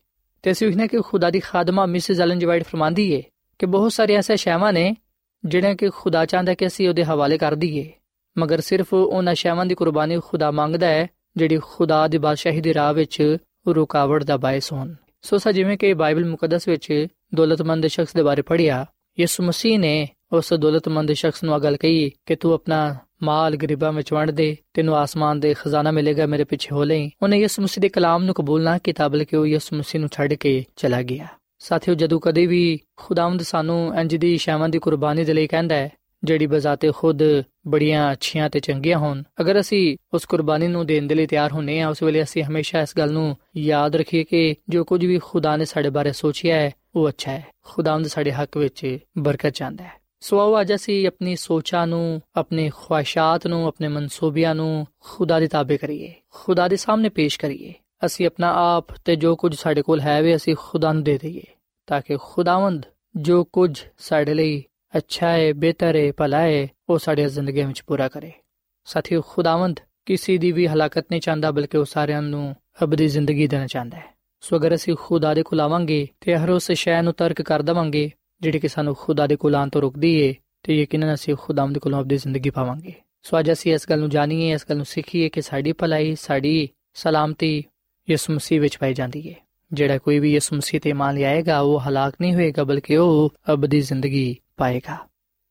ਤੇ 0.43 0.53
ਅਸੀਂ 0.53 0.67
ਵਿਖਨੇ 0.67 0.89
ਕਿ 0.89 1.01
ਖੁਦਾ 1.01 1.31
ਦੀ 1.31 1.41
ਖਾਦਮਾ 1.41 1.87
ਮਿਸਿਸ 1.87 2.21
ਐਲਨ 2.21 2.39
ਜਵਾਈਟ 2.39 2.65
ਫਰਮਾਂਦੀ 2.65 3.13
ਏ 3.13 3.23
ਕਿ 3.59 3.67
ਬਹੁਤ 3.67 3.93
ਸਾਰੇ 3.93 4.15
ਐਸੇ 4.15 4.37
ਸ਼ੈਵਾਂ 4.37 4.73
ਨੇ 4.73 4.97
ਜਿਹੜੀਆਂ 5.45 5.75
ਕਿ 5.75 5.89
ਖੁਦਾ 5.89 6.27
ਚਾਹੁੰਦਾ 6.27 6.55
ਕਿ 6.55 6.67
ਅਸੀਂ 6.67 6.89
ਉਹਦੇ 6.89 7.05
ਹਵਾਲੇ 7.05 7.39
ਕਰ 7.39 7.55
ਦਈਏ। 7.55 7.93
ਮਗਰ 8.39 8.61
ਸਿਰਫ 8.61 8.95
ਉਹਨਾਂ 8.95 9.35
ਸ਼ੈਵਾਂ 9.35 9.67
ਦੀ 9.67 9.75
ਕੁਰਬਾਨੀ 9.75 10.21
ਖੁਦਾ 10.25 10.51
ਮੰਗਦਾ 10.51 10.87
ਹੈ 10.87 11.07
ਜਿਹੜੀ 11.37 11.59
ਖੁਦਾ 11.59 12.09
ਦੀ 12.09 12.19
ਬਾਦਸ਼ਾਹੀ 12.19 12.61
ਦੀ 12.61 12.75
ਰਾਹ 12.75 12.95
ਵਿੱਚ 12.95 13.37
ਰੁਕਾਵਟ 13.69 14.25
ਦਾ 14.25 14.37
ਬਾਇਸ 14.37 14.73
ਹੋਣ। 14.73 14.95
ਸੋ 15.23 15.39
ਸਾ 15.39 15.53
ਜਿਵੇਂ 15.53 15.79
ਕਿ 15.79 15.95
ਬਾਈਬਲ 15.95 16.25
ਮੁਕੱਦਸ 16.25 16.69
ਵਿੱਚ 16.69 17.07
ਦੌਲਤਮੰਦ 17.35 17.87
ਸ਼ਖਸ 17.87 18.13
ਦੇ 18.13 18.23
ਬਾਰੇ 18.23 18.43
ਪੜ੍ਹਿਆ, 18.43 18.87
ਯਿਸੂ 19.21 19.43
ਮਸੀਹ 19.43 19.79
ਨੇ 19.79 20.09
ਉਸ 20.33 20.53
ਦੌਲਤਮੰਦ 20.55 21.13
ਸ਼ਖਸ 21.13 21.45
ਨੂੰ 21.45 21.57
ਅਗਲ 21.57 21.77
ਕਹੀ 21.77 22.13
ਕਿ 22.27 22.37
ਤੂੰ 22.37 22.53
ਆਪਣਾ 22.53 22.97
ਮਾਲ 23.23 23.57
ਗਰੀਬਾਂ 23.57 23.93
ਵਿੱਚ 23.93 24.13
ਵੰਡ 24.13 24.31
ਦੇ, 24.31 24.57
ਤੈਨੂੰ 24.75 24.97
ਆਸਮਾਨ 24.97 25.41
ਦੇ 25.41 25.55
ਖਜ਼ਾਨਾ 25.55 25.91
ਮਿਲੇਗਾ 25.91 26.27
ਮੇਰੇ 26.27 26.45
ਪਿੱਛੇ 26.45 26.69
ਹੋ 26.73 26.85
ਲੈ 26.85 27.09
ਉਹਨੇ 27.23 27.39
ਯਿਸੂ 27.39 27.63
ਮਸੀਹ 27.63 27.83
ਦੇ 27.83 27.89
ਕਲਾਮ 27.89 28.25
ਨੂੰ 28.25 28.35
ਕਬੂਲ 28.35 28.63
ਨਾ 28.63 28.79
ਕੀਤਾ, 28.79 29.09
ਬਲਕਿ 29.09 29.37
ਉਹ 29.37 29.47
ਯਿਸੂ 29.47 29.77
ਮਸੀਹ 29.77 30.01
ਨੂੰ 30.01 30.09
ਛੱਡ 30.13 30.35
ਕੇ 30.35 30.65
ਚਲਾ 30.77 31.03
ਗਿਆ। 31.03 31.27
ਸਾਥੀਓ, 31.59 31.95
ਜਦੋਂ 31.95 32.21
ਕਦੇ 32.21 32.47
ਵੀ 32.47 32.81
ਖੁਦਾਵੰਦ 32.97 33.43
ਸਾਨੂੰ 33.43 33.95
ਇੰਜ 34.01 34.17
ਦੀ 34.17 34.39
ਸ਼ਾਮਾਂ 34.39 34.69
ਦੀ 34.69 34.79
ਕੁਰਬਾਨੀ 34.79 35.25
ਦੇ 35.25 35.33
ਲਈ 35.33 35.47
ਕਹਿੰਦਾ 35.47 35.75
ਹੈ, 35.75 35.93
ਜਿਹੜੀ 36.25 36.47
ਬਜ਼ਾਤੇ 36.47 36.93
ਖੁਦ 36.97 37.23
ਬੜੀਆਂ 37.67 38.13
ਅੱਛੀਆਂ 38.13 38.51
ਤੇ 38.51 38.61
ਚੰਗੀਆਂ 38.61 38.99
ਹੋਣ, 38.99 39.23
ਅਗਰ 39.41 39.61
ਅਸੀਂ 39.61 39.97
ਉਸ 40.15 40.25
ਕੁਰਬਾਨੀ 40.25 40.69
ਨੂੰ 40.69 40.87
ਦੇਣ 40.87 41.07
ਦੇ 41.07 41.15
ਲਈ 41.15 41.27
ਤਿਆਰ 41.27 41.53
ਹੁੰਨੇ 41.53 41.81
ਆ, 41.81 41.89
ਉਸ 41.89 42.03
ਵੇਲੇ 42.03 42.23
ਅਸੀਂ 42.23 42.45
ਹਮੇਸ਼ਾ 42.45 42.81
ਇਸ 42.81 42.99
ਗੱਲ 42.99 43.13
ਨੂੰ 43.13 43.37
ਯਾਦ 43.57 43.97
ਰੱਖੀਏ 43.97 44.25
ਕਿ 44.25 44.55
ਜੋ 44.69 44.85
ਕੁਝ 44.85 45.07
ਵੀ 45.07 45.19
ਖੁਦਾ 45.19 45.57
ਨੇ 45.57 45.65
ਸਾਡੇ 45.65 45.91
ਬਾਰੇ 45.91 46.13
ਸੋਚਿਆ 46.13 46.57
ਹੈ, 46.57 46.71
ਉਹ 46.97 47.09
ਅੱਛਾ 47.09 47.31
ਹੈ। 47.31 47.47
ਖੁਦਾਵੰਦ 47.65 48.07
ਸਾਡੇ 48.07 48.33
ਹੱਕ 48.33 48.57
ਵਿੱਚ 48.57 48.99
ਬਰਕਤ 49.19 49.51
ਚਾਹੁੰਦਾ 49.51 49.85
ਹੈ। 49.85 50.08
ਸੋ 50.21 50.39
ਆਓ 50.41 50.61
ਅੱਜ 50.61 50.75
ਅਸੀਂ 50.75 51.07
ਆਪਣੀ 51.07 51.37
ਸੋਚਾਂ 51.37 51.87
ਨੂੰ, 51.87 52.23
ਆਪਣੇ 52.37 52.71
ਖੁਆਇਸ਼ਾਂ 52.75 53.39
ਨੂੰ, 53.47 53.67
ਆਪਣੇ 53.67 53.89
ਮਨਸੂਬਿਆਂ 53.89 54.55
ਨੂੰ 54.55 54.87
ਖੁਦਾ 55.01 55.41
ਦੇ 55.41 55.47
ਤਾਬੇ 55.47 55.77
ਕਰੀਏ, 55.77 56.15
ਖੁਦਾ 56.31 56.69
ਦੇ 56.69 56.77
ਸਾਹਮਣੇ 56.77 57.09
ਪੇਸ਼ 57.09 57.39
ਕਰੀਏ। 57.39 57.75
ਅਸੀਂ 58.07 58.27
ਆਪਣਾ 58.27 58.53
ਆਪ 58.77 58.93
ਤੇ 59.05 59.17
ਜੋ 59.17 59.37
ਕੁਝ 59.37 59.55
ਸਾਡੇ 59.55 59.83
ਕੋਲ 59.83 60.01
ਹੈ 60.01 60.23
ਵੀ 60.23 60.37
ਅਸੀਂ 60.37 60.57
ਖੁਦਾ 60.59 60.93
ਨੂੰ 60.93 61.03
ਦੇ 61.03 61.19
ਦਈਏ, 61.19 61.43
ਤਾਂ 61.87 62.01
ਕਿ 62.01 62.17
ਖੁਦਾਵੰਦ 62.23 62.87
ਜੋ 63.17 63.45
ਕੁਝ 63.45 63.83
ਸਾਡੇ 63.99 64.35
ਲਈ 64.35 64.65
ਅੱਛਾ 64.97 65.29
ਹੈ 65.29 65.53
ਬਿਹਤਰ 65.53 65.97
ਹੈ 65.97 66.13
ਭਲਾ 66.13 66.41
ਹੈ 66.41 66.67
ਉਹ 66.89 66.99
ਸਾਡੀ 66.99 67.25
ਜ਼ਿੰਦਗੀ 67.25 67.63
ਵਿੱਚ 67.63 67.83
ਪੂਰਾ 67.83 68.09
ਕਰੇ। 68.09 68.33
ਸਾਥੀਓ, 68.85 69.23
ਖੁਦਾਵੰਦ 69.29 69.81
ਕਿਸੇ 70.07 70.37
ਦੀ 70.39 70.53
ਵੀ 70.53 70.67
ਹਲਾਕਤ 70.67 71.07
ਨਹੀਂ 71.11 71.21
ਚਾਹੁੰਦਾ, 71.21 71.51
ਬਲਕਿ 71.51 71.79
ਉਹ 71.79 71.85
ਸਾਰਿਆਂ 71.85 72.23
ਨੂੰ 72.23 72.57
ਅਬਦੀ 72.83 73.09
ਜ਼ਿੰਦਗੀ 73.09 73.47
ਦੇਣਾ 73.47 73.67
ਚਾਹੁੰਦਾ 73.67 73.97
ਹੈ। 73.97 74.19
ਸੋ 74.41 74.57
ਅਗਰ 74.57 74.75
ਅਸੀਂ 74.75 74.97
ਖੁਦਾ 75.01 75.35
ਦੇ 75.35 75.43
ਕੋਲ 75.43 75.61
ਆਵਾਂਗੇ 75.61 76.09
ਤੇ 76.21 76.37
ਹਰ 76.37 76.51
ਉਸ 76.51 76.73
ਸ਼ੈ 76.73 77.03
ਨੂੰ 77.03 77.13
ਤਰਕ 77.13 77.43
ਕਰ 77.43 77.63
ਦਵਾਂਗੇ 77.63 78.11
ਜਿਹੜੀ 78.41 78.59
ਕਿ 78.59 78.69
ਸਾਨੂੰ 78.69 78.95
ਖੁਦਾ 78.95 79.27
ਦੇ 79.27 79.37
ਕੋਲ 79.37 79.55
ਆਉਣ 79.55 79.69
ਤੋਂ 79.69 79.83
ਰੋਕਦੀ 79.83 80.15
ਏ, 80.21 80.35
ਤੇ 80.63 80.83
ਯਕੀਨਨ 80.83 81.15
ਅਸੀਂ 81.15 81.35
ਖੁਦਾਮ 81.41 81.73
ਦੇ 81.73 81.81
ਕੋਲੋਂ 81.81 82.01
ਅਬਦੀ 82.01 82.17
ਜ਼ਿੰਦਗੀ 82.17 82.51
ਪਾਵਾਂਗੇ। 82.51 82.93
ਸੋ 83.23 83.39
ਅੱਜ 83.39 83.53
ਅਸੀਂ 83.53 83.75
ਇਸ 83.75 83.89
ਗੱਲ 83.91 83.99
ਨੂੰ 83.99 84.11
ਜਾਣੀਏ, 84.11 84.53
ਇਸ 84.53 84.67
ਗੱਲ 84.71 84.77
ਨੂੰ 84.77 84.87
ਸਿੱਖੀਏ 84.87 85.29
ਕਿ 85.29 85.43
ਸਾਡੀ 85.43 85.73
ਭਲਾਈ, 85.73 86.15
ਸਾਡੀ 86.15 86.69
ਸਲਾਮਤੀ 86.95 87.65
ਯਿਸੂ 88.11 88.33
ਮਸੀਹ 88.33 88.61
ਵਿੱਚ 88.61 88.79
ਪਾਈ 88.79 88.95
ਜਾਂਦੀ 88.95 89.29
ਏ। 89.29 89.35
ਜਿਹੜਾ 89.73 89.99
ਕੋਈ 89.99 90.19
ਵੀ 90.19 90.33
ਯਿਸੂ 90.33 90.57
ਮਸੀਹ 90.57 90.81
ਤੇ 90.81 90.93
ਮੰਨ 90.93 91.15
ਲਿਆਏਗਾ, 91.15 91.61
ਉਹ 91.61 91.81
ਹਲਾਕ 91.81 92.15
ਨਹੀਂ 92.21 92.35
ਹੋਏਗਾ, 92.35 92.65
ਬਲਕਿ 92.65 92.97
ਉਹ 92.97 93.35
ਅਬਦੀ 93.53 93.81
ਜ਼ਿੰਦਗੀ 93.81 94.37
ਪਾਏਗਾ। 94.57 94.97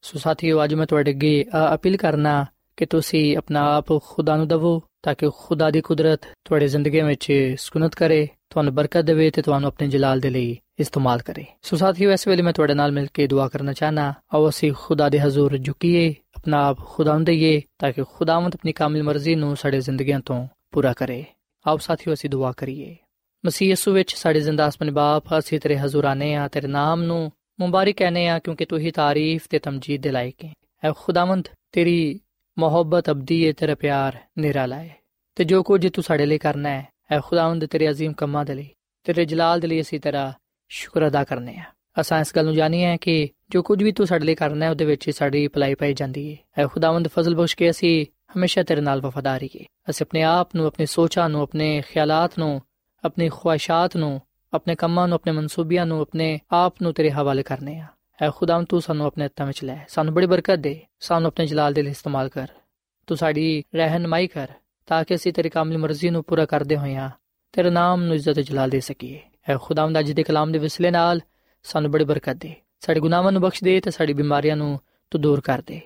ਸੋ 0.02 0.20
ਸਾਥੀਓ, 0.20 0.64
ਅੱਜ 0.64 0.74
ਮੈਂ 0.74 0.88
ਤੁਹਾਡੇ 0.88 1.12
ਅੱਗੇ 1.12 1.46
ਅਪੀਲ 1.74 1.98
ਕਰਨਾ 1.98 2.46
ਕਿ 2.78 2.86
ਤੁਸੀਂ 2.86 3.38
ਆਪਣਾ 3.38 3.76
ਆਪ 3.78 4.02
ਖੁਦਾ 4.04 4.36
ਨੂੰ 4.36 4.48
ਦਵੋ, 4.48 4.82
ਤਾਂ 5.04 5.16
ਕਿ 5.16 5.30
ਖੁਦਾ 5.38 5.70
ਦੀ 5.72 5.82
ਕੁਦਰਤ 5.82 6.22
ਤੁਹਾਡੀ 6.46 6.68
ਜ਼ਿੰਦਗੀ 6.68 7.02
ਵਿੱਚ 7.02 7.56
ਸਕੂਨਤ 7.58 7.96
ਕਰੇ, 7.96 8.28
ਤੁਹਾਨੂੰ 8.50 8.76
ਬਰਕਤ 8.76 9.02
ਦੇਵੇ 9.02 9.30
ਤੇ 9.32 9.42
ਤੁਹਾਨੂੰ 9.42 9.68
ਆਪਣੇ 9.68 9.88
ਜਲਾਲ 9.88 10.20
ਦੇ 10.20 10.30
ਲਈ 10.30 10.58
ਇਸਤੇਮਾਲ 10.81 11.23
ਕਰੇ 11.23 11.45
ਸੋ 11.63 11.77
ਸਾਥੀਓ 11.77 12.11
ਇਸ 12.11 12.27
ਵੇਲੇ 12.29 12.43
ਮੈਂ 12.43 12.53
ਤੁਹਾਡੇ 12.53 12.75
ਨਾਲ 12.75 12.93
ਮਿਲ 12.93 13.07
ਕੇ 13.15 13.27
ਦੁਆ 13.27 13.49
ਕਰਨਾ 13.49 13.73
ਚਾਹਨਾ 13.73 14.13
ਆਓ 14.35 14.49
ਅਸੀਂ 14.49 14.73
ਖੁਦਾ 14.73 15.09
ਦੇ 15.09 15.21
ਹਜ਼ੂਰ 15.21 15.57
ਝੁਕੀਏ 15.59 16.15
ਆਪਣਾ 16.37 16.65
ਆਪ 16.67 16.79
ਖੁਦਾ 16.87 17.13
ਨੂੰ 17.13 17.25
ਦਈਏ 17.25 17.61
ਤਾਂ 17.79 17.93
ਕਿ 17.93 18.05
ਖੁਦਾਵੰਦ 18.15 18.55
ਆਪਣੀ 18.55 18.73
ਕਾਮਿਲ 18.73 19.03
ਮਰਜ਼ੀ 19.03 19.35
ਨੂੰ 19.35 19.57
ਸਾਡੇ 19.57 19.81
ਜ਼ਿੰਦਗੀਆਂ 19.81 20.21
ਤੋਂ 20.21 20.47
ਪੂਰਾ 20.71 20.93
ਕਰੇ 20.93 21.25
ਆਓ 21.67 21.79
ਸਾਥੀਓ 21.79 22.13
ਅਸੀਂ 22.13 22.31
ਦੁਆ 22.31 22.53
ਕਰੀਏ 22.53 22.97
ਮਸੀਹ 23.45 23.69
ਯਿਸੂ 23.69 23.93
ਵਿੱਚ 23.93 24.15
ਸਾਡੇ 24.15 24.41
ਜ਼ਿੰਦਾ 24.41 24.69
ਅਸਮਾਨੀ 24.69 24.93
ਬਾਪ 24.93 25.39
ਅਸੀਂ 25.39 25.61
ਤੇਰੇ 25.61 25.79
ਹਜ਼ੂਰ 25.79 26.05
ਆਨੇ 26.05 26.35
ਆ 26.35 26.49
ਤੇਰੇ 26.49 26.69
ਨਾਮ 26.69 27.03
ਨੂੰ 27.03 27.31
ਮੁਬਾਰਕ 27.61 27.97
ਕਹਨੇ 27.97 28.29
ਆ 28.29 28.39
ਕਿਉਂਕਿ 28.39 28.65
ਤੂੰ 28.65 28.79
ਹੀ 28.79 28.91
ਤਾਰੀਫ 28.91 29.47
ਤੇ 29.51 29.59
ਤਮਜੀਦ 29.59 30.03
ਦੇ 30.03 30.11
ਲਾਇਕ 30.11 30.45
ਹੈ 30.45 30.53
ਐ 30.85 30.93
ਖੁਦਾਵੰਦ 30.97 31.49
ਤੇਰੀ 31.73 32.21
ਮੁਹੱਬਤ 32.57 33.11
ਅਬਦੀ 33.11 33.47
ਹੈ 33.47 33.53
ਤੇਰਾ 33.53 33.75
ਪਿਆਰ 33.75 34.17
ਨਿਰਾਲਾ 34.39 34.77
ਹੈ 34.77 34.97
ਤੇ 35.37 35.45
ਜੋ 35.45 35.63
ਕੁਝ 35.63 35.87
ਤੂੰ 35.89 36.05
ਸਾਡੇ 36.05 36.27
ਲਈ 36.27 36.39
ਕਰਨਾ 36.39 36.69
ਹੈ 36.69 36.87
ਐ 37.11 37.21
ਖੁਦਾਵੰਦ 37.21 37.65
ਤੇਰੇ 37.67 37.91
عظیم 37.91 38.15
ਕੰਮਾਂ 38.15 38.45
ਦੇ 38.45 38.55
ਲਈ 38.55 38.69
ਤੇਰੇ 39.07 39.25
ਜਲਾਲ 39.25 39.61
ਦੇ 39.61 39.67
ਲਈ 39.67 39.81
ਅਸੀਂ 39.81 40.01
ਤੇਰਾ 40.01 40.33
ਸ਼ੁਕਰ 40.70 41.08
ਅਦਾ 41.08 41.24
ਕਰਨੇ 41.24 41.58
ਆ। 41.58 41.64
ਅਸਾਂ 42.02 42.22
ਇਸ 42.22 42.36
ਗੱਲ 42.36 42.46
ਨੂੰ 42.46 42.54
ਜਾਣੀਏ 42.54 42.98
ਕਿ 42.98 43.30
ਜੋ 43.50 43.64
ਕੁਝ 43.64 43.84
ਵੀ 43.84 43.92
ਤੂੰ 43.92 44.08
ਸਾਡੇ 44.08 44.26
ਲਈ 44.26 44.36
ਕਰਨਾ 44.36 44.66
ਹੈ, 44.66 44.70
ਉਹਦੇ 44.70 44.86
ਵਿੱਚ 44.86 45.10
ਸਾਡੀ 45.10 45.48
ਭਲਾਈ 45.48 45.76
ਪਾਈ 45.76 45.94
ਜਾਂਦੀ 45.94 46.32
ਹੈ 46.32 46.64
ਐ 46.64 46.68
ਖੁਦਾਵੰਦ 46.68 47.08
ਫਜ਼ਲ 47.08 47.36
ਬਖਸ਼ 47.36 47.58
ਕੇ 47.58 47.70
ਅਸੀਂ 47.70 48.06
ਹਮੇਸ਼ਾ 48.38 48.64
ਤੇਰੇ 48.64 48.82
ਨਾਲ 48.82 49.02
ਵਫਾਦਾਰ 49.02 49.40
ਰਹੀਏ। 49.40 49.66
ਅਸੀਂ 49.90 50.06
ਆਪਣੇ 50.06 50.24
ਆਪ 50.24 50.56
ਨੂੰ, 50.56 50.68
ਆਪਣੇ 50.68 50.86
ਸੋਚਾਂ 50.86 51.30
ਨੂੰ, 51.30 51.42
ਆਪਣੇ 51.42 51.84
ਖਿਆਲਾਤ 51.92 52.40
ਨੂੰ, 52.40 52.62
ਆਪਣੀ 53.04 53.30
ਖੁਆਇਸ਼ਾਂ 53.30 53.90
ਨੂੰ, 53.98 54.22
ਆਪਣੇ 54.54 54.76
ਕੰਮਾਂ 54.76 55.08
ਨੂੰ, 55.08 55.16
ਆਪਣੇ 55.16 55.32
ਮਨਸੂਬਿਆਂ 55.32 55.86
ਨੂੰ, 55.86 56.02
ਆਪਣੇ 56.02 56.40
ਆਪ 56.52 56.76
ਨੂੰ 56.82 56.94
ਤੇਰੇ 56.94 57.12
ਹਵਾਲੇ 57.12 57.44
ਕਰਨੇ 57.44 57.80
ਆ। 57.80 57.86
ਐ 58.22 58.30
ਖੁਦਾਵੰ 58.36 58.66
ਤੂੰ 58.66 58.82
ਸਾਨੂੰ 58.82 59.06
ਆਪਣੇ 59.06 59.26
ਹੱਥਾਂ 59.26 59.46
ਵਿੱਚ 59.46 59.64
ਲੈ। 59.64 59.78
ਸਾਨੂੰ 59.88 60.14
ਬੜੀ 60.14 60.26
ਬਰਕਤ 60.26 60.56
ਦੇ। 60.56 60.82
ਸਾਨੂੰ 61.00 61.28
ਆਪਣੇ 61.28 61.46
ਜਲਾਲ 61.46 61.74
ਦੇ 61.74 61.82
ਲਈ 61.82 61.92
ਇਸਤੇਮਾਲ 61.92 62.30
ਕਰ। 62.30 62.48
ਤੂੰ 63.08 63.18
ਸਾਡੀ 63.18 63.64
ਰਹਿਨਮਾਈ 63.76 64.28
ਕਰ, 64.28 64.48
ਤਾਂ 64.86 65.04
ਕਿ 65.04 65.16
ਅਸੀਂ 65.16 65.34
ਤੇਰੀ 65.34 65.50
ਕਾਮਿਲ 65.50 65.78
ਮਰਜ਼ੀ 65.78 66.10
ਨੂੰ 66.10 66.24
ਪੂਰਾ 66.24 66.46
ਕਰਦੇ 66.46 66.78
ਹੋਈਆਂ 66.78 67.10
ਤੇਰੇ 67.52 67.70
ਨਾਮ 67.70 68.04
ਨੂੰ 68.04 68.16
ਇੱਜ਼ਤ 68.16 68.34
ਤੇ 68.34 68.44
ਜਲਾਲ 68.44 68.70
ਦੇ 68.70 68.80
ਸਕੀਏ। 68.80 69.22
ਐ 69.49 69.57
ਖੁਦਾਵੰਦ 69.57 69.99
ਅੱਜ 69.99 70.13
ਦੇ 70.13 70.23
ਕਲਾਮ 70.23 70.53
ਦੇ 70.53 70.59
ਵਿਸਲੇ 70.59 70.91
ਨਾਲ 70.91 71.21
ਸਾਨੂੰ 71.65 71.91
ਬੜੀ 71.91 72.05
ਬਰਕਤ 72.05 72.37
ਦੇ 72.37 72.55
ਸਾਡੇ 72.81 73.01
ਗੁਨਾਹਾਂ 73.01 73.33
ਨੂੰ 73.33 73.43
ਬਖਸ਼ 73.43 73.65
ਦੇ 73.65 73.81
ਤੇ 73.81 73.91
ਸਾਡੀ 73.91 74.13
ਬਿਮਾਰੀਆਂ 74.13 74.57
ਨੂੰ 74.57 74.79
ਤੂੰ 75.11 75.21
ਦੂਰ 75.21 75.41
ਕਰ 75.41 75.63
ਦੇ 75.67 75.81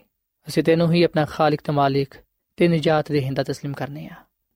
ਅਸੀਂ 0.49 0.63
ਤੈਨੂੰ 0.63 0.93
ਹੀ 0.93 1.03
ਆਪਣਾ 1.03 1.25
ਖਾਲਕ 1.25 1.61
ਤੇ 1.61 1.73
ਮਾਲਿਕ 1.73 2.15
ਤੇ 2.57 2.69
ਨਜਾਤ 2.69 3.13
ਦੇ 3.13 3.21
ਹਿੰਦਾ 3.21 3.43
تسلیم 3.43 3.73
ਕਰਨੇ 3.73 4.07
ਆ 4.07 4.15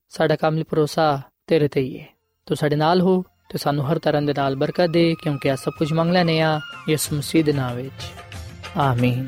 ਸਾਡਾ 0.09 0.35
ਕਾਮਿਲ 0.35 0.63
ਭਰੋਸਾ 0.63 1.21
ਤੇਰੇ 1.47 1.67
ਤੇ 1.67 1.81
ਹੀ 1.81 1.99
ਹੈ 1.99 2.07
ਤੂੰ 2.47 2.57
ਸਾਡੇ 2.57 2.75
ਨਾਲ 2.75 3.01
ਹੋ 3.01 3.23
ਤੇ 3.49 3.57
ਸਾਨੂੰ 3.57 3.91
ਹਰ 3.91 3.99
ਤਰ੍ਹਾਂ 3.99 4.21
ਦੇ 4.21 4.33
ਨਾਲ 4.37 4.55
ਬਰਕਤ 4.55 4.89
ਦੇ 4.89 5.15
ਕਿਉਂਕਿ 5.23 5.51
ਆ 5.51 5.55
ਸਭ 5.55 5.71
ਕੁਝ 5.79 5.93
ਮੰਗ 5.93 6.11
ਲੈਨੇ 6.11 6.41
ਆ 6.41 6.59
ਯਿਸੂ 6.89 7.15
ਮਸੀਹ 7.15 7.43
ਦੇ 7.43 7.53
ਨਾਮ 7.53 7.75
ਵਿੱਚ 7.75 8.11
ਆਮੀਨ 8.77 9.27